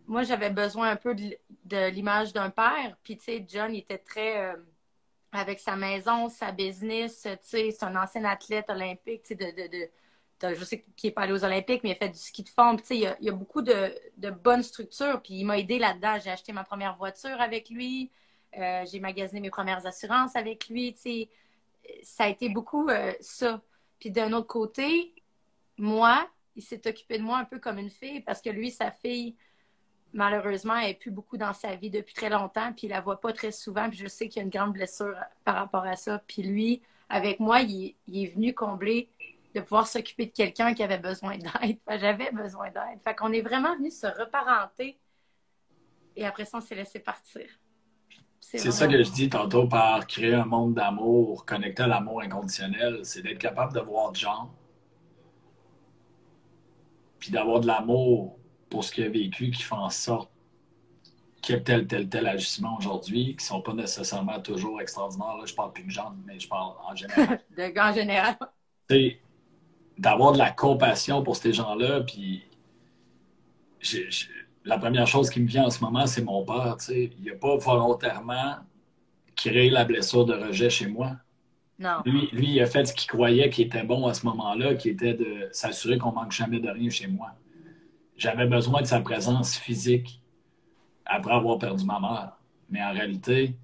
[0.07, 2.96] Moi, j'avais besoin un peu de, l'image d'un père.
[3.03, 4.38] Puis, tu sais, John, il était très.
[4.53, 4.57] euh,
[5.33, 9.44] avec sa maison, sa business, tu sais, c'est un ancien athlète olympique, tu sais, de,
[9.46, 9.90] de, de- de-
[10.42, 12.49] je sais qu'il n'est pas allé aux Olympiques, mais il a fait du ski de
[12.49, 15.59] fond, il y a, il y a beaucoup de, de bonnes structures, puis il m'a
[15.59, 16.18] aidé là-dedans.
[16.22, 18.11] J'ai acheté ma première voiture avec lui,
[18.59, 20.94] euh, j'ai magasiné mes premières assurances avec lui,
[22.03, 23.62] ça a été beaucoup euh, ça.
[23.99, 25.14] Puis d'un autre côté,
[25.79, 28.90] moi, il s'est occupé de moi un peu comme une fille, parce que lui, sa
[28.90, 29.37] fille,
[30.12, 33.20] malheureusement, elle n'est plus beaucoup dans sa vie depuis très longtemps, puis il la voit
[33.20, 35.96] pas très souvent, puis je sais qu'il y a une grande blessure par rapport à
[35.96, 36.22] ça.
[36.27, 39.09] Puis lui, avec moi, il est venu combler
[39.57, 41.79] de pouvoir s'occuper de quelqu'un qui avait besoin d'aide.
[41.88, 43.01] J'avais besoin d'aide.
[43.03, 44.99] Fait qu'on est vraiment venu se reparenter,
[46.14, 47.47] et après ça, on s'est laissé partir.
[48.38, 53.01] C'est ça que je dis tantôt par créer un monde d'amour, connecté à l'amour inconditionnel,
[53.03, 54.49] c'est d'être capable de voir John,
[57.19, 58.38] puis d'avoir de l'amour
[58.69, 60.31] pour ce qu'il a vécu qui fait en sorte
[61.42, 65.37] qu'il y a tel, tel, tel agissement aujourd'hui, qui ne sont pas nécessairement toujours extraordinaires.
[65.38, 67.40] Là, je parle plus de John, mais je parle en général.
[67.57, 68.37] De en général.
[69.98, 72.44] D'avoir de la compassion pour ces gens-là, puis
[74.64, 76.76] la première chose qui me vient en ce moment, c'est mon père.
[76.88, 78.56] Il n'a pas volontairement
[79.37, 81.16] créé la blessure de rejet chez moi.
[81.78, 82.00] Non.
[82.04, 84.88] Lui, lui, il a fait ce qu'il croyait qui était bon à ce moment-là, qui
[84.88, 87.32] était de s'assurer qu'on manque jamais de rien chez moi.
[88.16, 90.22] J'avais besoin de sa présence physique
[91.04, 92.32] après avoir perdu ma mère.
[92.70, 93.54] Mais en réalité,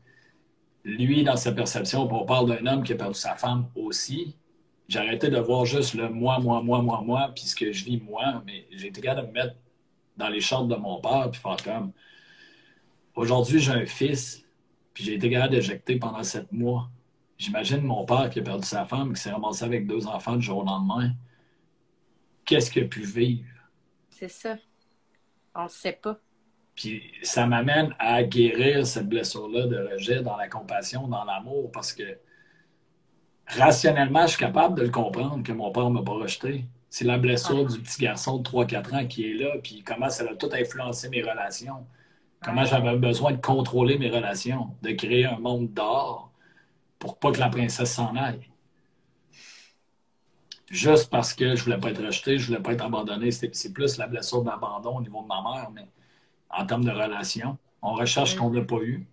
[0.85, 4.37] lui, dans sa perception, on parle d'un homme qui a perdu sa femme aussi,
[4.99, 8.01] arrêté de voir juste le moi, moi, moi, moi, moi, puis ce que je vis
[8.01, 9.57] moi, mais j'ai été capable de me mettre
[10.17, 11.93] dans les shorts de mon père, puis faire comme
[13.15, 14.45] aujourd'hui, j'ai un fils,
[14.95, 16.91] puis j'ai été capable d'éjecter pendant sept mois.
[17.39, 20.43] J'imagine mon père qui a perdu sa femme, qui s'est ramassé avec deux enfants du
[20.43, 21.13] jour au lendemain.
[22.45, 23.49] Qu'est-ce qu'il a pu vivre?
[24.11, 24.57] C'est ça.
[25.55, 26.19] On le sait pas.
[26.75, 31.93] Puis ça m'amène à guérir cette blessure-là de rejet dans la compassion, dans l'amour, parce
[31.93, 32.19] que
[33.47, 36.65] rationnellement, je suis capable de le comprendre que mon père ne m'a pas rejeté.
[36.89, 40.25] C'est la blessure du petit garçon de 3-4 ans qui est là, puis comment ça
[40.25, 41.87] a tout influencé mes relations.
[42.43, 46.33] Comment j'avais besoin de contrôler mes relations, de créer un monde d'or
[46.99, 48.49] pour pas que la princesse s'en aille.
[50.71, 53.31] Juste parce que je voulais pas être rejeté, je voulais pas être abandonné.
[53.31, 55.87] C'est plus la blessure d'abandon au niveau de ma mère, mais
[56.51, 59.07] en termes de relation, on recherche ce qu'on n'a pas eu.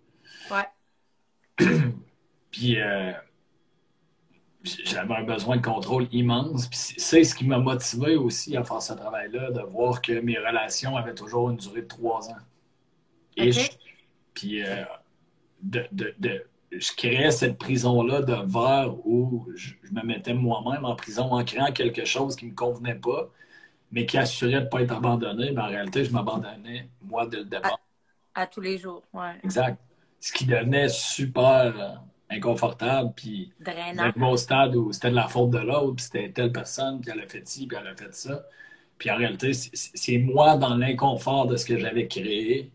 [0.50, 1.66] Ouais.
[2.50, 3.12] Puis euh,
[4.64, 6.66] j'avais un besoin de contrôle immense.
[6.68, 10.38] Puis c'est- ce qui m'a motivé aussi à faire ce travail-là, de voir que mes
[10.38, 12.36] relations avaient toujours une durée de trois ans.
[13.36, 13.70] Et je-
[14.34, 14.84] puis euh,
[15.62, 20.84] de, de- de- je créais cette prison-là de verre où je, je me mettais moi-même
[20.84, 23.28] en prison en créant quelque chose qui ne me convenait pas,
[23.92, 25.52] mais qui assurait de ne pas être abandonné.
[25.52, 27.80] Mais en réalité, je m'abandonnais, moi, dès le départ.
[28.34, 29.02] À tous les jours.
[29.12, 29.34] Ouais.
[29.42, 29.78] Exact.
[30.20, 31.94] Ce qui devenait super euh,
[32.30, 33.52] inconfortable, puis
[34.20, 37.20] au stade où c'était de la faute de l'autre, puis c'était telle personne, puis elle
[37.20, 38.46] a fait ci, puis elle a fait ça.
[38.98, 42.70] Puis en réalité, c'est moi dans l'inconfort de ce que j'avais créé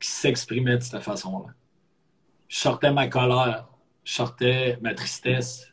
[0.00, 1.52] qui s'exprimait de cette façon-là.
[2.48, 3.68] Je sortais ma colère,
[4.04, 5.72] je sortais ma tristesse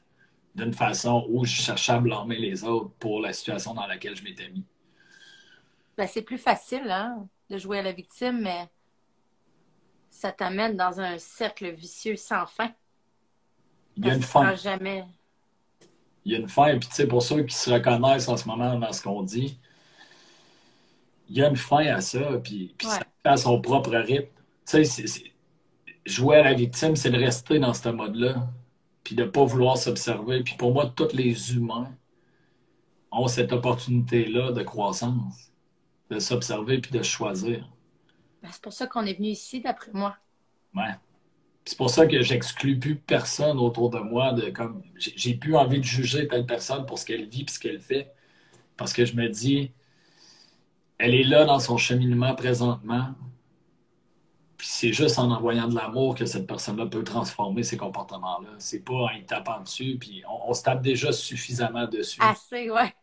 [0.56, 4.24] d'une façon où je cherchais à blâmer les autres pour la situation dans laquelle je
[4.24, 4.66] m'étais mis.
[5.98, 8.70] Ben, c'est plus facile hein, de jouer à la victime, mais
[10.10, 12.72] ça t'amène dans un cercle vicieux sans fin.
[13.98, 14.56] Il y a une fin.
[14.56, 15.06] jamais.
[16.26, 16.78] il y a une fin.
[16.78, 19.60] Puis, tu sais, pour ceux qui se reconnaissent en ce moment dans ce qu'on dit,
[21.30, 24.28] il y a une fin à ça, puis, puis ça fait à son propre rythme.
[24.66, 25.24] Tu sais,
[26.06, 28.48] jouer à la victime, c'est de rester dans ce mode-là,
[29.04, 30.44] puis de ne pas vouloir s'observer.
[30.44, 31.91] Puis pour moi, tous les humains
[33.12, 35.52] ont cette opportunité-là de croissance,
[36.10, 37.70] de s'observer puis de choisir.
[38.41, 40.18] Ben, c'est pour ça qu'on est venu ici, d'après moi.
[40.76, 40.96] Ouais.
[41.66, 44.34] C'est pour ça que j'exclus plus personne autour de moi.
[44.34, 47.59] De, comme, j'ai plus envie de juger telle personne pour ce qu'elle vit et ce
[47.59, 48.11] qu'elle fait.
[48.76, 49.72] Parce que je me dis,
[50.97, 53.14] elle est là dans son cheminement présentement.
[54.57, 58.49] Puis c'est juste en envoyant de l'amour que cette personne-là peut transformer ses comportements-là.
[58.59, 62.22] C'est pas en y tapant dessus, puis on, se tape déjà suffisamment dessus.
[62.22, 62.93] Assez, ouais.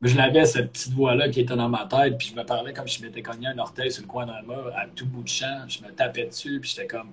[0.00, 2.72] Mais je l'avais, cette petite voix-là qui était dans ma tête, puis je me parlais
[2.72, 5.22] comme si je m'étais cogné un orteil sur le coin d'un mur à tout bout
[5.22, 5.64] de champ.
[5.68, 7.12] Je me tapais dessus, puis j'étais comme.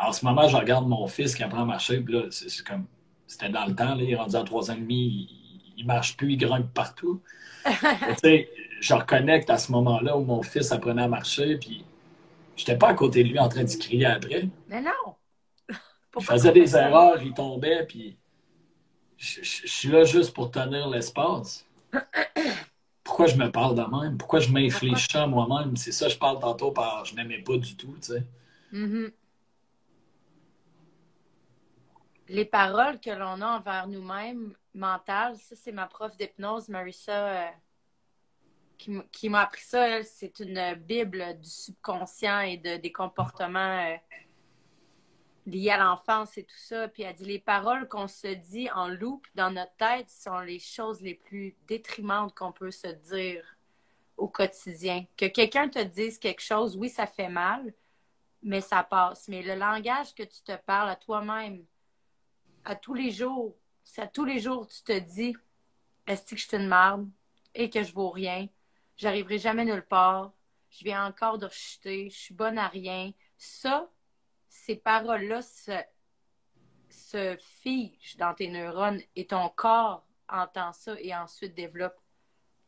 [0.00, 2.86] En ce moment, je regarde mon fils qui apprend à marcher, puis là, c'est comme.
[3.26, 5.28] C'était dans le temps, là, il est rendu à trois ans et demi,
[5.76, 7.20] il, marche plus, il grimpe partout.
[7.64, 7.74] tu
[8.20, 11.84] sais, je reconnecte à ce moment-là où mon fils apprenait à marcher, puis
[12.56, 14.48] j'étais pas à côté de lui en train de crier après.
[14.68, 15.14] Mais non!
[16.18, 18.16] je faisais des erreurs, il tombait, puis
[19.16, 21.66] je, suis là juste pour tenir l'espace.
[23.04, 24.16] Pourquoi je me parle de même?
[24.16, 25.76] Pourquoi je m'inflige à moi-même?
[25.76, 28.24] C'est ça, je parle tantôt par je n'aimais pas du tout, tu sais.
[28.72, 29.10] Mm-hmm.
[32.30, 37.50] Les paroles que l'on a envers nous-mêmes, mentales, ça, c'est ma prof d'hypnose, Marissa, euh,
[38.78, 40.04] qui, m'a appris ça.
[40.04, 43.84] c'est une Bible du subconscient et de, des comportements.
[43.84, 43.96] Euh,
[45.46, 46.86] liées à l'enfance et tout ça.
[46.86, 50.60] Puis elle dit les paroles qu'on se dit en loupe dans notre tête sont les
[50.60, 53.44] choses les plus détrimentes qu'on peut se dire
[54.16, 55.04] au quotidien.
[55.16, 57.74] Que quelqu'un te dise quelque chose, oui, ça fait mal,
[58.42, 59.26] mais ça passe.
[59.26, 61.64] Mais le langage que tu te parles à toi-même,
[62.64, 65.34] à tous les jours, c'est à tous les jours tu te dis
[66.06, 67.08] est-ce que je suis une marde
[67.54, 68.48] et que je vaux rien,
[68.96, 70.32] j'arriverai jamais nulle part,
[70.70, 73.12] je viens encore de chuter, je suis bonne à rien.
[73.36, 73.90] Ça,
[74.48, 75.72] ces paroles-là se,
[76.88, 81.96] se figent dans tes neurones et ton corps entend ça et ensuite développe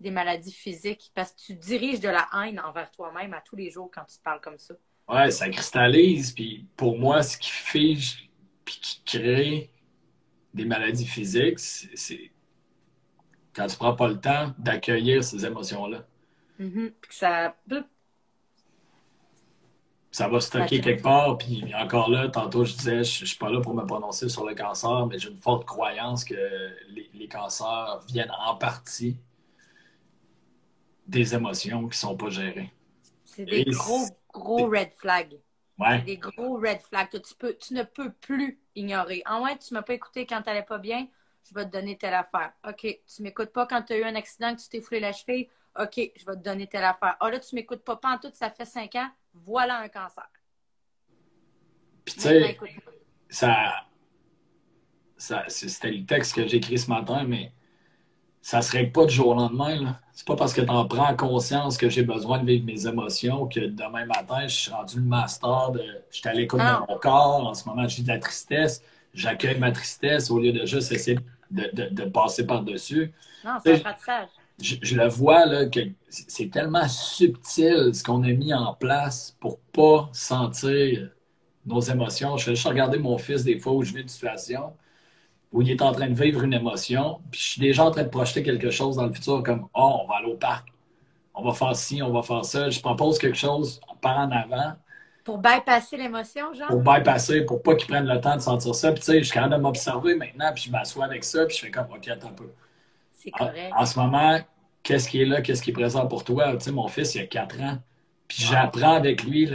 [0.00, 3.70] des maladies physiques parce que tu diriges de la haine envers toi-même à tous les
[3.70, 4.74] jours quand tu te parles comme ça.
[5.08, 6.32] Ouais, ça cristallise.
[6.32, 8.28] Puis pour moi, ce qui fige
[8.64, 9.71] puis qui crée
[10.54, 12.30] des maladies physiques, c'est
[13.54, 16.04] quand tu prends pas le temps d'accueillir ces émotions-là.
[16.60, 16.92] Mm-hmm.
[17.10, 17.54] Ça
[20.12, 21.38] ça va stocker quelque part.
[21.38, 24.46] Puis encore là, tantôt, je disais, je ne suis pas là pour me prononcer sur
[24.46, 26.34] le cancer, mais j'ai une forte croyance que
[26.90, 29.16] les, cancers viennent en partie
[31.06, 32.70] des émotions qui ne sont pas gérées.
[33.24, 35.38] C'est des gros, gros red flags.
[35.82, 36.02] Ouais.
[36.02, 39.22] Des gros red flags que tu, peux, tu ne peux plus ignorer.
[39.26, 41.06] En moins, tu ne m'as pas écouté quand tu n'allais pas bien,
[41.48, 42.52] je vais te donner telle affaire.
[42.68, 45.00] OK, tu ne m'écoutes pas quand tu as eu un accident, que tu t'es foulé
[45.00, 45.48] la cheville?
[45.78, 47.16] OK, je vais te donner telle affaire.
[47.20, 49.88] Ah là, tu ne m'écoutes pas, pas en tout, ça fait cinq ans voilà un
[49.88, 50.28] cancer.
[52.04, 52.58] Puis tu sais,
[53.28, 53.86] ça,
[55.16, 57.52] ça c'était le texte que j'ai écrit ce matin, mais
[58.42, 59.98] ça ne se règle pas du jour au lendemain.
[60.12, 63.46] C'est pas parce que tu en prends conscience que j'ai besoin de vivre mes émotions
[63.46, 65.82] que demain matin, je suis rendu le master de.
[66.10, 67.46] Je suis à l'écoute de mon corps.
[67.46, 68.82] En ce moment, j'ai de la tristesse.
[69.14, 71.18] J'accueille ma tristesse au lieu de juste essayer
[71.50, 73.12] de, de, de passer par-dessus.
[73.44, 74.28] Non, c'est un apprentissage
[74.62, 79.58] je, le vois, là, que c'est tellement subtil ce qu'on a mis en place pour
[79.58, 81.10] pas sentir
[81.66, 82.36] nos émotions.
[82.36, 84.72] Je fais juste regarder mon fils des fois où je vis une situation
[85.52, 88.04] où il est en train de vivre une émotion, puis je suis déjà en train
[88.04, 90.68] de projeter quelque chose dans le futur comme Oh, on va aller au parc,
[91.34, 92.70] on va faire ci, on va faire ça.
[92.70, 94.72] Je propose quelque chose par en avant.
[95.24, 96.68] Pour bypasser l'émotion, genre?
[96.68, 98.90] Pour bypasser, pour pas qu'il prenne le temps de sentir ça.
[98.92, 101.56] Puis tu sais, je suis capable de m'observer maintenant, puis je m'assois avec ça, puis
[101.56, 102.50] je fais comme OK, attends un peu.
[103.12, 103.72] C'est correct.
[103.76, 104.40] En, ce moment,
[104.82, 106.52] qu'est-ce qui est là, qu'est-ce qui est présent pour toi?
[106.54, 107.78] Tu sais, mon fils, il a 4 ans.
[108.26, 109.48] Puis j'apprends avec lui,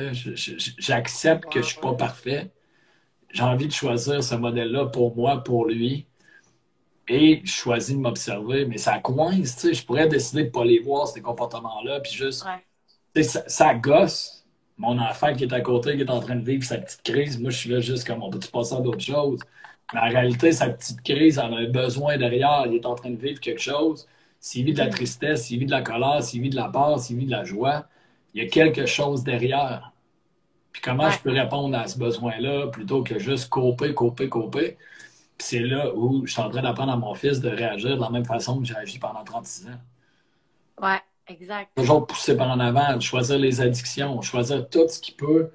[0.77, 2.51] j'accepte que je ne suis pas parfait.
[3.31, 6.07] J'ai envie de choisir ce modèle-là pour moi, pour lui.
[7.07, 9.73] Et je choisis de m'observer, mais ça coince, tu sais.
[9.73, 12.45] Je pourrais décider de ne pas les voir, ces comportements-là, puis juste.
[13.21, 14.45] Ça, ça, gosse.
[14.77, 17.39] Mon enfant qui est à côté, qui est en train de vivre sa petite crise,
[17.39, 19.39] moi, je suis là juste comme on peut-tu passer à d'autres choses?
[19.93, 22.65] Mais en réalité, sa petite crise, en a besoin derrière.
[22.67, 24.07] Il est en train de vivre quelque chose
[24.39, 26.99] s'il vit de la tristesse, s'il vit de la colère, s'il vit de la peur,
[26.99, 27.87] s'il vit de la joie,
[28.33, 29.93] il y a quelque chose derrière.
[30.77, 34.77] Puis comment je peux répondre à ce besoin-là plutôt que juste couper, couper, couper?
[35.35, 38.01] Puis c'est là où je suis en train d'apprendre à mon fils de réagir de
[38.01, 39.79] la même façon que j'ai agi pendant 36 ans.
[40.79, 41.71] Ouais, exact.
[41.75, 45.49] Toujours pousser par en avant, choisir les addictions, choisir tout ce qui peut.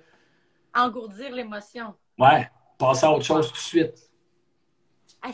[0.74, 1.94] Engourdir l'émotion.
[2.18, 4.08] Ouais, passer à autre chose tout de suite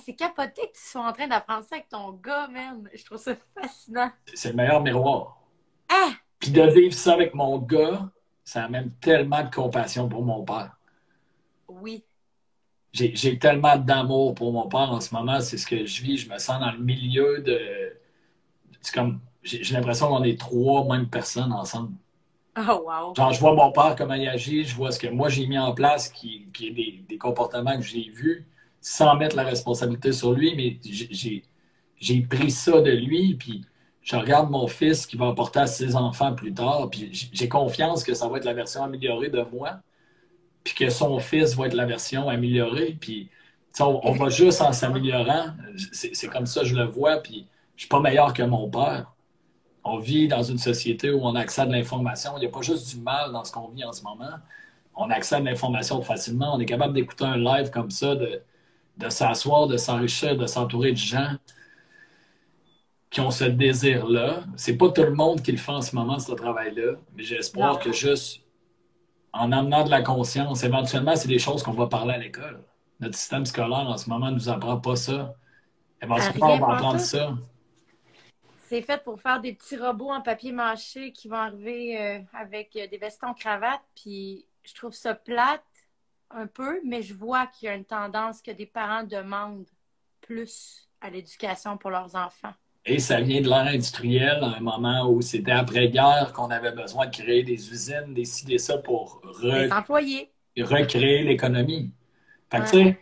[0.04, 2.90] c'est capoté que tu sois en train d'apprendre ça avec ton gars, même.
[2.92, 4.10] Je trouve ça fascinant.
[4.34, 5.40] C'est le meilleur miroir.
[5.88, 6.10] Ah!
[6.38, 8.10] Puis de vivre ça avec mon gars,
[8.48, 10.78] ça amène tellement de compassion pour mon père.
[11.68, 12.02] Oui.
[12.94, 16.16] J'ai tellement d'amour pour mon père en ce moment, c'est ce que je vis.
[16.16, 17.60] Je me sens dans le milieu de.
[18.80, 19.20] C'est comme.
[19.42, 21.92] J'ai l'impression qu'on est trois mêmes personnes ensemble.
[22.56, 23.14] Oh, wow.
[23.14, 25.58] Genre, je vois mon père, comment il agit, je vois ce que moi j'ai mis
[25.58, 28.46] en place, qui, qui est des, des comportements que j'ai vus,
[28.80, 30.80] sans mettre la responsabilité sur lui, mais
[32.00, 33.66] j'ai pris ça de lui, puis
[34.08, 38.02] je regarde mon fils qui va apporter à ses enfants plus tard, puis j'ai confiance
[38.02, 39.80] que ça va être la version améliorée de moi,
[40.64, 43.28] puis que son fils va être la version améliorée, puis
[43.80, 45.48] on, on, va juste en s'améliorant.
[45.92, 47.46] C'est comme ça que je le vois, puis
[47.76, 49.12] je suis pas meilleur que mon père.
[49.84, 52.32] On vit dans une société où on a accès à de l'information.
[52.38, 54.36] Il n'y a pas juste du mal dans ce qu'on vit en ce moment.
[54.96, 56.54] On a accès à de l'information facilement.
[56.54, 58.40] On est capable d'écouter un live comme ça, de,
[58.96, 61.36] de s'asseoir, de s'enrichir, de s'entourer de gens
[63.10, 64.44] qui ont ce désir-là.
[64.56, 67.78] C'est pas tout le monde qui le fait en ce moment, ce travail-là, mais j'espère
[67.78, 68.42] que juste
[69.32, 72.62] en amenant de la conscience, éventuellement, c'est des choses qu'on va parler à l'école.
[73.00, 75.34] Notre système scolaire en ce moment ne nous apprend pas ça.
[76.02, 77.34] Éventuellement, on va apprendre ça.
[78.66, 82.76] C'est fait pour faire des petits robots en papier mâché qui vont arriver euh, avec
[82.76, 83.82] euh, des vestons cravates.
[83.94, 85.64] Puis je trouve ça plate
[86.30, 89.66] un peu, mais je vois qu'il y a une tendance que des parents demandent
[90.20, 92.52] plus à l'éducation pour leurs enfants.
[92.90, 97.04] Et ça vient de l'ère industrielle, à un moment où c'était après-guerre qu'on avait besoin
[97.06, 99.20] de créer des usines, décider ça pour
[100.56, 101.92] recréer l'économie.
[102.50, 102.98] Fait que, tu sais,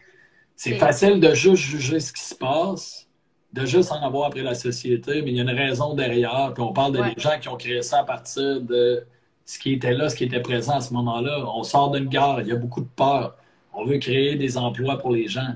[0.57, 3.07] c'est facile de juste juger ce qui se passe,
[3.53, 6.53] de juste en avoir après la société, mais il y a une raison derrière.
[6.53, 9.07] Puis on parle de des gens qui ont créé ça à partir de
[9.45, 11.45] ce qui était là, ce qui était présent à ce moment-là.
[11.55, 13.37] On sort d'une guerre, il y a beaucoup de peur.
[13.73, 15.55] On veut créer des emplois pour les gens.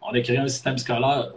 [0.00, 1.32] On a créé un système scolaire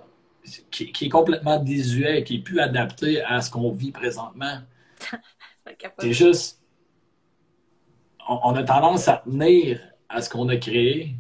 [0.72, 4.60] qui, est complètement désuet, qui est plus adapté à ce qu'on vit présentement.
[6.00, 6.62] C'est juste,
[8.28, 9.80] on, a tendance à tenir
[10.10, 11.16] à ce qu'on a créé.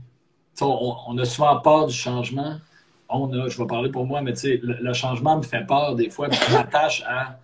[0.61, 2.59] On, a souvent peur du changement.
[3.09, 6.09] On a, je vais parler pour moi, mais le, le changement me fait peur des
[6.09, 6.29] fois.
[6.29, 7.39] Je m'attache à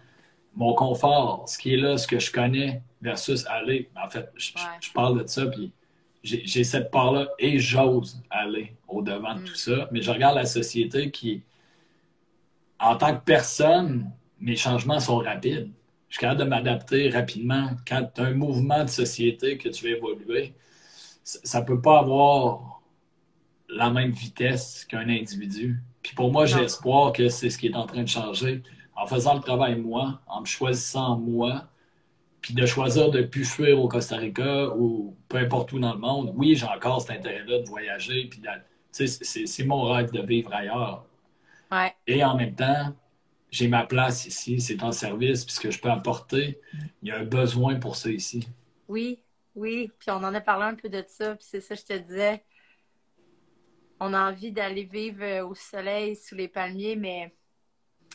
[0.56, 3.90] mon confort, ce qui est là, ce que je connais, versus aller.
[4.02, 4.52] En fait, je,
[4.94, 5.72] parle de ça, puis
[6.24, 9.46] j'ai cette part-là et j'ose aller au-devant de mm.
[9.46, 9.88] tout ça.
[9.92, 11.44] Mais je regarde la société qui,
[12.82, 15.72] en tant que personne, mes changements sont rapides.
[16.10, 17.70] Je suis capable de m'adapter rapidement.
[17.88, 20.54] Quand tu as un mouvement de société que tu veux évoluer,
[21.24, 22.82] ça ne peut pas avoir
[23.70, 25.80] la même vitesse qu'un individu.
[26.02, 28.64] Puis pour moi, j'ai espoir que c'est ce qui est en train de changer.
[28.96, 31.68] En faisant le travail moi, en me choisissant moi,
[32.42, 35.94] puis de choisir de ne plus fuir au Costa Rica ou peu importe où dans
[35.94, 36.34] le monde.
[36.36, 38.42] Oui, j'ai encore cet intérêt-là de voyager, puis
[38.92, 41.06] c'est mon rêve de vivre ailleurs.
[42.08, 42.96] Et en même temps,
[43.50, 46.60] j'ai ma place ici, c'est en service, puis ce que je peux apporter,
[47.02, 48.48] il y a un besoin pour ça ici.
[48.88, 49.20] Oui,
[49.56, 51.86] oui, puis on en a parlé un peu de ça, puis c'est ça que je
[51.86, 52.44] te disais.
[54.00, 57.36] On a envie d'aller vivre euh, au soleil, sous les palmiers, mais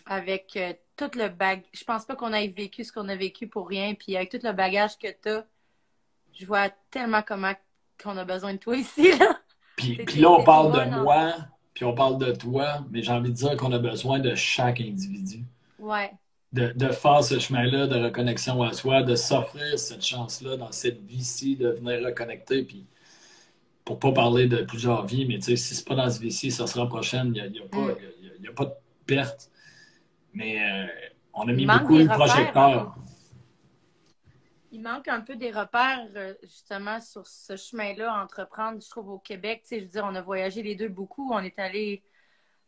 [0.07, 1.67] avec euh, tout le bagage.
[1.73, 4.41] Je pense pas qu'on ait vécu ce qu'on a vécu pour rien, puis avec tout
[4.43, 5.47] le bagage que tu as,
[6.33, 7.53] je vois tellement comment
[8.03, 9.17] qu'on a besoin de toi ici.
[9.17, 9.39] Là.
[9.77, 11.35] Puis, puis là, on parle de moi,
[11.77, 14.81] puis on parle de toi, mais j'ai envie de dire qu'on a besoin de chaque
[14.81, 15.45] individu.
[15.79, 16.11] Ouais.
[16.55, 21.05] De, de faire ce chemin-là de reconnexion à soi, de s'offrir cette chance-là dans cette
[21.05, 22.63] vie-ci, de venir reconnecter.
[22.63, 22.87] Puis
[23.85, 26.51] pour pas parler de plusieurs vies, mais tu sais, si c'est pas dans cette vie-ci,
[26.51, 27.35] ça sera prochaine.
[27.35, 28.73] Il n'y a, a, pas de
[29.05, 29.51] perte.
[30.33, 30.87] Mais euh,
[31.35, 32.97] on a mis beaucoup de projecteurs.
[32.99, 33.06] Hein
[34.77, 39.19] il manque un peu des repères, euh, justement, sur ce chemin-là entreprendre, je trouve, au
[39.19, 39.63] Québec.
[39.63, 41.33] Tu sais, je veux dire, on a voyagé les deux beaucoup.
[41.33, 42.03] On est allé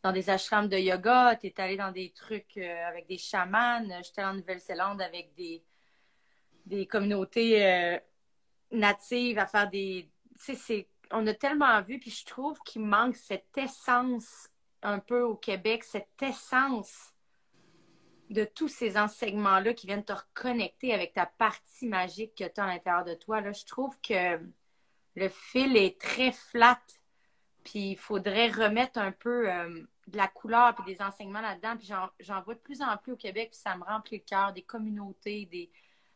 [0.02, 3.86] dans des ashrams de yoga, tu es allé dans des trucs euh, avec des chamans.
[4.02, 7.98] J'étais en Nouvelle-Zélande avec des, communautés euh,
[8.72, 10.08] natives à faire des.
[10.42, 14.48] Tu sais, on a tellement vu, puis je trouve qu'il manque cette essence
[14.82, 17.12] un peu au Québec, cette essence
[18.30, 22.64] de tous ces enseignements-là qui viennent te reconnecter avec ta partie magique que tu as
[22.64, 24.38] à l'intérieur de toi, là, je trouve que
[25.14, 26.80] le fil est très flat.
[27.64, 31.76] Puis il faudrait remettre un peu euh, de la couleur et des enseignements là-dedans.
[31.76, 31.88] Puis
[32.20, 34.62] j'en vois de plus en plus au Québec, puis ça me remplit le cœur, des
[34.62, 35.70] communautés, des,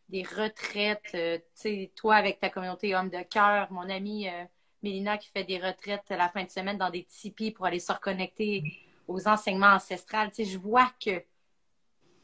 [0.09, 1.11] des retraites.
[1.15, 4.45] Euh, tu sais, toi avec ta communauté homme de cœur, mon amie euh,
[4.83, 7.93] Mélina qui fait des retraites la fin de semaine dans des tipis pour aller se
[7.93, 8.65] reconnecter
[9.09, 10.31] aux enseignements ancestrales.
[10.31, 11.23] Tu sais, je vois que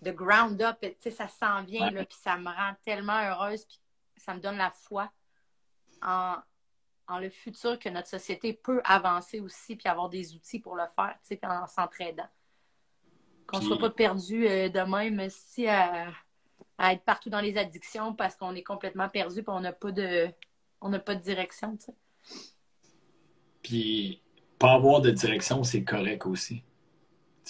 [0.03, 3.65] de ground up, tu sais, ça s'en vient, là, puis ça me rend tellement heureuse,
[3.65, 3.79] puis
[4.17, 5.11] ça me donne la foi
[6.03, 6.37] en,
[7.19, 11.17] le futur que notre société peut avancer aussi, puis avoir des outils pour le faire,
[11.21, 12.29] tu sais, en s'entraidant.
[13.47, 16.13] Qu'on ne soit pas perdu euh, de même si à,
[16.77, 19.91] à être partout dans les addictions parce qu'on est complètement perdu et on n'a pas
[19.91, 20.29] de
[20.81, 21.77] on n'a pas de direction.
[21.81, 21.95] sais.
[23.63, 24.23] Puis
[24.59, 26.63] pas avoir de direction, c'est correct aussi.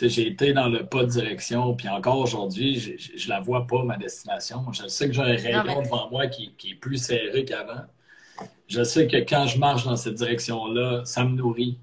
[0.00, 3.82] J'ai été dans le pas de direction, puis encore aujourd'hui, je, je, la vois pas,
[3.82, 4.64] ma destination.
[4.72, 7.82] Je sais que j'ai un rayon devant moi qui, qui, est plus serré qu'avant.
[8.68, 11.78] Je sais que quand je marche dans cette direction-là, ça me nourrit.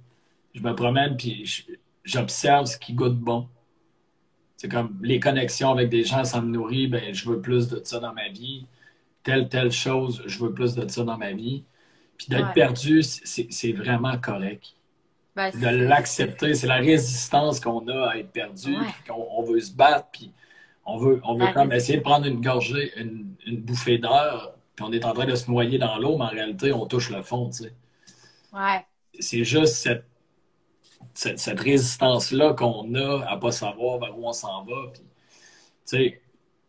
[0.54, 1.66] Je me promène, puis
[2.06, 3.50] j'observe ce qui goûte bon.
[4.56, 7.82] C'est comme les connexions avec des gens, ça me nourrit, ben, je veux plus de
[7.84, 8.66] ça dans ma vie.
[9.24, 11.66] Telle, telle chose, je veux plus de ça dans ma vie.
[12.18, 14.76] Puis d'être perdu, c'est vraiment correct.
[15.36, 18.76] Ben, de l'accepter, c'est la résistance qu'on a à être perdu,
[19.08, 20.32] qu'on on veut se battre, puis
[20.86, 24.86] on veut, on veut comme essayer de prendre une gorgée, une, une bouffée d'air, puis
[24.88, 27.22] on est en train de se noyer dans l'eau, mais en réalité, on touche le
[27.22, 27.74] fond, tu sais.
[28.54, 28.86] Ouais.
[29.20, 30.06] C'est juste cette
[31.14, 34.92] cette, résistance-là qu'on a à pas savoir vers où on s'en va.
[34.94, 35.08] Puis, tu
[35.86, 36.22] sais,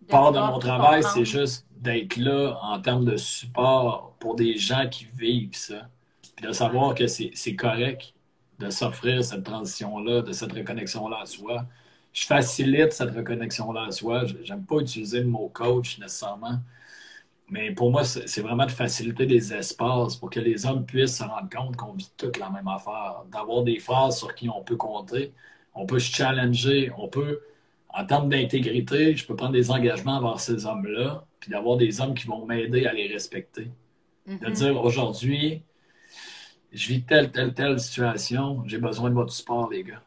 [0.09, 4.89] part de mon travail, c'est juste d'être là en termes de support pour des gens
[4.89, 5.89] qui vivent ça.
[6.37, 8.15] Puis de savoir que c'est correct
[8.59, 11.67] de s'offrir cette transition-là, de cette reconnexion-là à soi.
[12.13, 14.25] Je facilite cette reconnexion-là à soi.
[14.43, 16.59] J'aime pas utiliser le mot coach nécessairement.
[17.49, 21.23] Mais pour moi, c'est vraiment de faciliter des espaces pour que les hommes puissent se
[21.23, 23.23] rendre compte qu'on vit toute la même affaire.
[23.31, 25.33] D'avoir des phrases sur qui on peut compter,
[25.75, 27.43] on peut se challenger, on peut,
[27.91, 32.15] en termes d'intégrité, je peux prendre des engagements envers ces hommes-là, puis d'avoir des hommes
[32.15, 33.71] qui vont m'aider à les respecter.
[34.27, 34.53] De mm-hmm.
[34.53, 35.63] dire aujourd'hui,
[36.73, 40.03] je vis telle, telle, telle situation, j'ai besoin de votre support, les gars.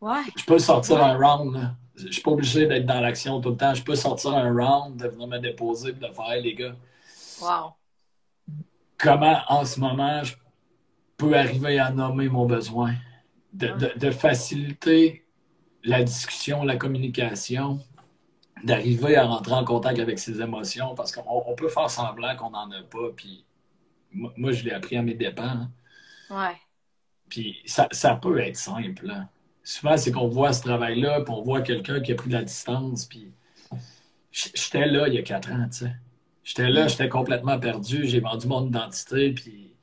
[0.00, 0.22] Ouais.
[0.36, 1.74] Je peux sortir un round, là.
[1.96, 3.72] Je suis pas obligé d'être dans l'action tout le temps.
[3.72, 6.74] Je peux sortir un round, de venir me déposer et de faire, les gars.
[7.40, 7.72] Wow.
[8.98, 10.34] Comment, en ce moment, je
[11.16, 12.94] peux arriver à nommer mon besoin?
[13.52, 15.24] De, faciliter
[15.84, 17.78] la discussion, la communication,
[18.64, 22.68] d'arriver à rentrer en contact avec ses émotions, parce qu'on peut faire semblant qu'on n'en
[22.72, 23.44] a pas, puis
[24.10, 25.44] moi, je l'ai appris à mes dépens.
[25.44, 25.70] Hein.
[26.34, 26.56] Ouais.
[27.28, 29.10] Puis ça, ça peut être simple.
[29.10, 29.28] Hein
[29.64, 32.44] souvent, c'est qu'on voit ce travail-là, puis on voit quelqu'un qui a pris de la
[32.44, 33.32] distance, puis
[34.30, 35.96] j'étais là il y a quatre ans, tu sais.
[36.44, 39.74] J'étais là, j'étais complètement perdu, j'ai vendu mon identité, puis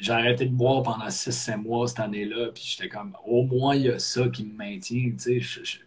[0.00, 3.76] j'ai arrêté de boire pendant six, 5 mois cette année-là, puis j'étais comme, au moins,
[3.76, 5.80] il y a ça qui me maintient, tu sais.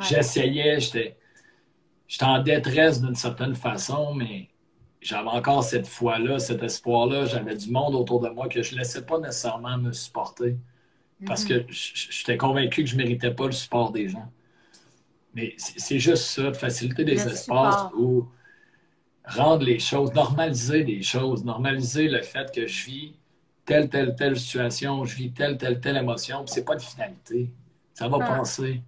[0.00, 1.16] J'essayais, j'étais
[2.22, 4.48] en détresse d'une certaine façon, mais
[5.04, 7.26] j'avais encore cette foi-là, cet espoir-là.
[7.26, 10.56] J'avais du monde autour de moi que je ne laissais pas nécessairement me supporter.
[11.26, 14.30] Parce que j'étais convaincu que je ne méritais pas le support des gens.
[15.34, 18.28] Mais c'est juste ça, faciliter des espaces où
[19.24, 23.14] rendre les choses, normaliser les choses, normaliser le fait que je vis
[23.64, 27.50] telle, telle, telle situation, je vis telle, telle, telle émotion, c'est pas de finalité.
[27.92, 28.38] Ça va ah.
[28.38, 28.82] passer.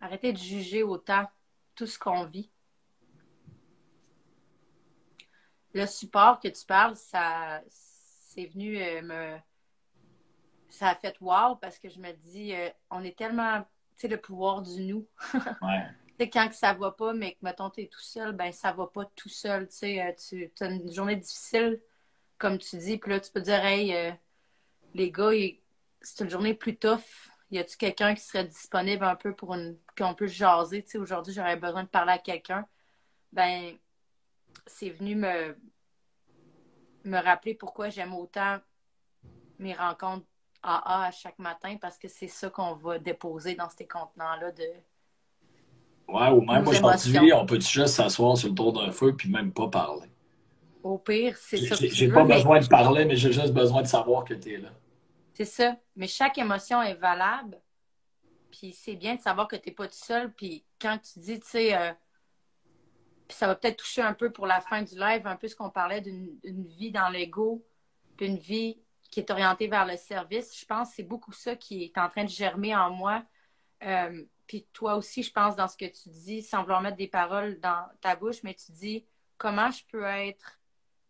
[0.00, 1.24] Arrêtez de juger autant
[1.74, 2.51] tout ce qu'on vit.
[5.74, 9.38] Le support que tu parles, ça c'est venu euh, me
[10.72, 14.08] ça a fait wow parce que je me dis, euh, on est tellement, tu sais,
[14.08, 15.06] le pouvoir du nous.
[15.34, 15.86] ouais.
[16.18, 18.72] Tu sais, quand que ça va pas, mais que, mettons, es tout seul, ben ça
[18.72, 19.68] va pas tout seul.
[19.68, 21.80] Tu sais, euh, tu as une journée difficile,
[22.38, 24.10] comme tu dis, puis là, tu peux dire, hey, euh,
[24.94, 25.30] les gars,
[26.00, 27.30] c'est une journée plus tough.
[27.50, 29.76] Y a-tu quelqu'un qui serait disponible un peu pour une.
[29.96, 30.82] qu'on peut jaser?
[30.82, 32.66] Tu sais, aujourd'hui, j'aurais besoin de parler à quelqu'un.
[33.30, 33.76] Ben,
[34.66, 35.56] c'est venu me,
[37.04, 38.58] me rappeler pourquoi j'aime autant
[39.58, 40.26] mes rencontres
[40.62, 44.64] AA à chaque matin parce que c'est ça qu'on va déposer dans ces contenants-là de.
[46.08, 49.52] Ouais, ou même aujourd'hui, on peut juste s'asseoir sur le tour d'un feu puis même
[49.52, 50.08] pas parler?
[50.82, 51.76] Au pire, c'est ça.
[51.78, 54.70] J'ai pas besoin de parler, mais j'ai juste besoin de savoir que tu es là.
[55.32, 55.76] C'est ça.
[55.96, 57.60] Mais chaque émotion est valable.
[58.50, 60.32] Puis c'est bien de savoir que tu n'es pas tout seul.
[60.32, 61.92] Puis quand tu dis, tu sais, euh,
[63.32, 65.56] puis ça va peut-être toucher un peu pour la fin du live, un peu ce
[65.56, 67.66] qu'on parlait d'une vie dans l'ego,
[68.18, 68.78] puis une vie
[69.10, 70.60] qui est orienté vers le service.
[70.60, 73.24] Je pense que c'est beaucoup ça qui est en train de germer en moi.
[73.84, 77.08] Euh, puis toi aussi, je pense, dans ce que tu dis, sans vouloir mettre des
[77.08, 79.06] paroles dans ta bouche, mais tu dis
[79.38, 80.60] comment je peux être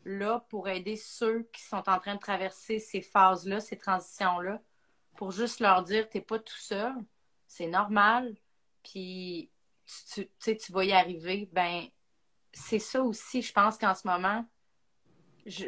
[0.05, 4.63] là pour aider ceux qui sont en train de traverser ces phases-là, ces transitions-là,
[5.17, 6.95] pour juste leur dire, t'es pas tout seul,
[7.49, 8.37] c'est normal,
[8.85, 9.51] puis
[10.15, 11.49] tu, tu, tu vas y arriver.
[11.53, 11.89] Ben,
[12.53, 14.45] c'est ça aussi, je pense qu'en ce moment,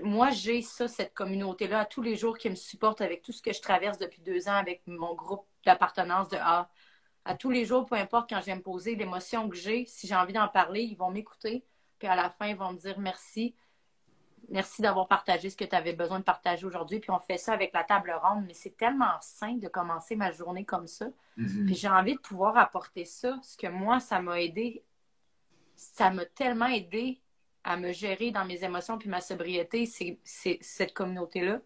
[0.03, 3.43] moi, j'ai ça, cette communauté-là, à tous les jours qui me supporte avec tout ce
[3.43, 6.68] que je traverse depuis deux ans avec mon groupe d'appartenance de A.
[7.24, 10.07] À tous les jours, peu importe quand je viens me poser l'émotion que j'ai, si
[10.07, 11.64] j'ai envie d'en parler, ils vont m'écouter.
[11.99, 13.55] Puis à la fin, ils vont me dire merci.
[14.51, 17.01] Merci d'avoir partagé ce que tu avais besoin de partager aujourd'hui.
[17.01, 18.45] Puis on fait ça avec la table ronde.
[18.47, 21.07] Mais c'est tellement sain de commencer ma journée comme ça.
[21.39, 21.64] Mm-hmm.
[21.64, 24.85] Puis j'ai envie de pouvoir apporter ça, ce que moi, ça m'a aidé
[25.77, 27.20] ça m'a tellement aidé
[27.64, 31.61] à me gérer dans mes émotions puis ma sobriété, c'est cette communauté-là.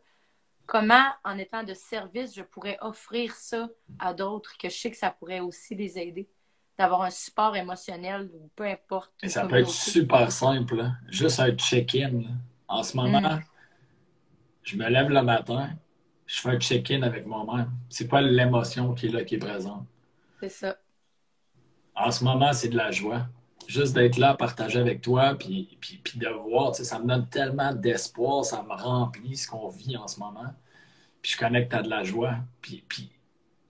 [0.66, 4.96] Comment, en étant de service, je pourrais offrir ça à d'autres que je sais que
[4.96, 6.28] ça pourrait aussi les aider?
[6.78, 9.10] D'avoir un support émotionnel ou peu importe.
[9.22, 10.80] Et ça peut être super simple.
[10.80, 10.94] Hein.
[11.08, 12.22] Juste un check-in.
[12.68, 13.42] En ce moment, mm.
[14.62, 15.70] je me lève le matin,
[16.26, 17.72] je fais un check-in avec moi-même.
[17.88, 19.86] C'est pas l'émotion qui est là, qui est présente.
[20.38, 20.76] C'est ça.
[21.96, 23.26] En ce moment, c'est de la joie.
[23.68, 27.72] Juste d'être là, partager avec toi, puis, puis, puis de voir, ça me donne tellement
[27.72, 30.54] d'espoir, ça me remplit ce qu'on vit en ce moment.
[31.22, 32.36] Puis je connecte à de la joie.
[32.62, 33.10] Puis, puis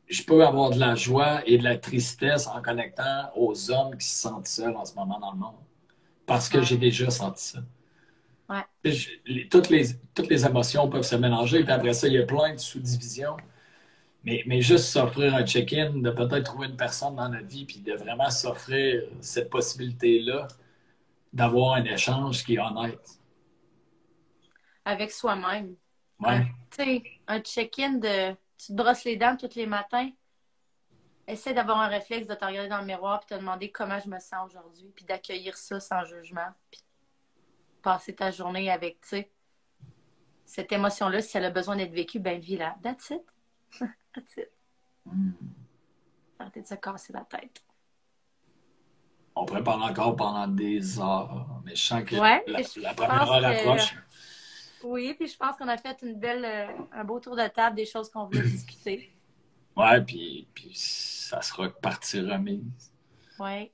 [0.09, 4.07] je peux avoir de la joie et de la tristesse en connectant aux hommes qui
[4.07, 5.57] se sentent seuls en ce moment dans le monde.
[6.27, 7.59] Parce que j'ai déjà senti ça.
[9.51, 9.85] toutes, les,
[10.15, 13.37] toutes les émotions peuvent se mélanger, puis après ça, il y a plein de sous-divisions.
[14.25, 17.81] Mais, mais juste s'offrir un check-in, de peut-être trouver une personne dans notre vie, puis
[17.81, 20.49] de vraiment s'offrir cette possibilité-là
[21.33, 23.21] d'avoir un échange qui est honnête.
[24.85, 25.77] Avec soi-même.
[26.21, 26.47] Ouais.
[26.71, 30.11] Tu sais, un check-in de tu te brosses les dents tous les matins,
[31.27, 34.09] essaie d'avoir un réflexe de te regarder dans le miroir et te demander comment je
[34.09, 36.81] me sens aujourd'hui, puis d'accueillir ça sans jugement, puis
[37.83, 39.31] passer ta journée avec, tu sais,
[40.45, 42.77] cette émotion-là, si elle a besoin d'être vécue, ben vis-la.
[42.83, 43.23] That's it.
[44.19, 44.51] That's it.
[45.07, 45.31] Mm.
[46.41, 47.63] Arrêtez de se casser la tête.
[49.37, 53.45] On pourrait parler encore pendant des heures, mais je sens que la, la, première heure
[53.45, 53.95] approche.
[54.83, 57.77] Oui, puis je pense qu'on a fait une belle, euh, un beau tour de table
[57.77, 59.13] des choses qu'on voulait discuter.
[59.77, 62.93] Ouais, puis, puis ça sera partie remise.
[63.39, 63.71] Oui.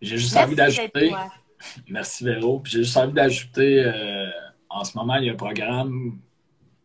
[0.00, 1.12] J'ai juste envie d'ajouter.
[1.88, 2.62] Merci Véro.
[2.64, 4.30] J'ai juste envie d'ajouter, euh,
[4.70, 6.18] en ce moment, il y a un programme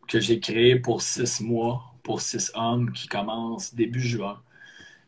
[0.09, 4.41] que j'ai créé pour six mois, pour six hommes, qui commence début juin.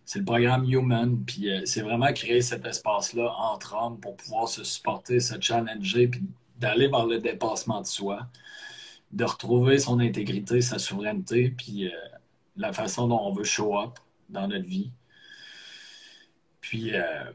[0.03, 4.47] C'est le programme Human, puis euh, c'est vraiment créer cet espace-là entre hommes pour pouvoir
[4.47, 6.23] se supporter, se challenger, puis
[6.57, 8.27] d'aller vers le dépassement de soi,
[9.11, 11.91] de retrouver son intégrité, sa souveraineté, puis euh,
[12.55, 14.91] la façon dont on veut show up dans notre vie.
[16.61, 17.31] Puis, euh,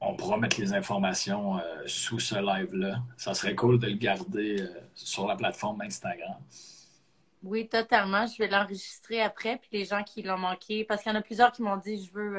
[0.00, 3.02] on pourra mettre les informations sous ce live-là.
[3.16, 4.64] Ça serait cool de le garder
[4.94, 6.36] sur la plateforme Instagram.
[7.42, 8.26] Oui, totalement.
[8.26, 9.58] Je vais l'enregistrer après.
[9.58, 12.04] Puis les gens qui l'ont manqué, parce qu'il y en a plusieurs qui m'ont dit
[12.04, 12.38] je veux,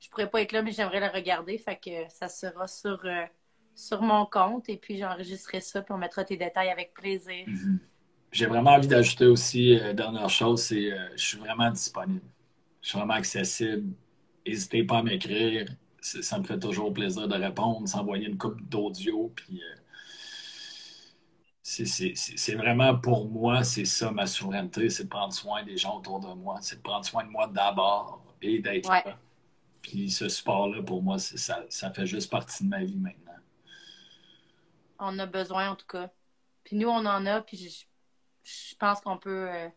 [0.00, 1.56] je pourrais pas être là, mais j'aimerais le regarder.
[1.58, 3.04] Fait que ça sera sur
[3.74, 7.44] sur mon compte et puis j'enregistrerai ça puis on mettra tes détails avec plaisir.
[7.46, 7.78] Mhm.
[8.32, 12.24] J'ai vraiment envie d'ajouter aussi, euh, dernière chose, c'est euh, je suis vraiment disponible.
[12.82, 13.94] Je suis vraiment accessible.
[14.46, 15.66] N'hésitez pas à m'écrire.
[16.00, 19.32] Ça me fait toujours plaisir de répondre, s'envoyer une coupe d'audio.
[19.36, 19.76] Puis euh,
[21.66, 26.20] c'est vraiment pour moi, c'est ça ma souveraineté, c'est de prendre soin des gens autour
[26.20, 29.18] de moi, c'est de prendre soin de moi d'abord et d'être là.
[29.80, 33.24] Puis ce sport-là, pour moi, ça, ça fait juste partie de ma vie maintenant
[34.98, 36.10] on a besoin en tout cas.
[36.64, 37.56] Puis nous, on en a, puis
[38.42, 39.48] je, pense qu'on peut.
[39.50, 39.68] Euh,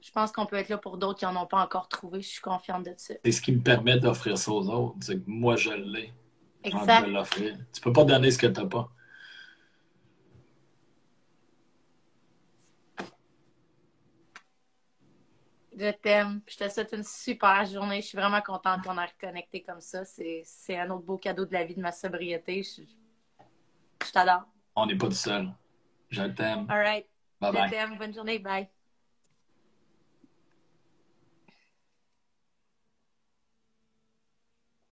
[0.00, 2.20] je pense qu'on peut être là pour d'autres qui n'en ont pas encore trouvé.
[2.20, 3.14] Je suis confiante de ça.
[3.24, 4.96] C'est ce qui me permet d'offrir ça aux autres.
[5.00, 6.12] C'est que moi, je l'ai.
[6.62, 7.06] Exact.
[7.06, 7.56] l'offrir.
[7.72, 8.90] Tu peux pas donner ce que tu n'as pas.
[15.76, 16.40] Je t'aime.
[16.46, 18.00] Je te souhaite une super journée.
[18.00, 20.04] Je suis vraiment contente qu'on ait reconnecté comme ça.
[20.04, 20.44] C'est
[20.78, 22.62] un autre beau cadeau de la vie de ma sobriété.
[22.62, 22.82] Je,
[24.06, 24.44] je t'adore.
[24.76, 25.52] On n'est pas tout seul.
[26.10, 26.66] Je t'aime.
[26.68, 27.06] All right.
[27.40, 27.98] Bye Je t'aime.
[27.98, 28.38] Bonne journée.
[28.38, 28.68] Bye.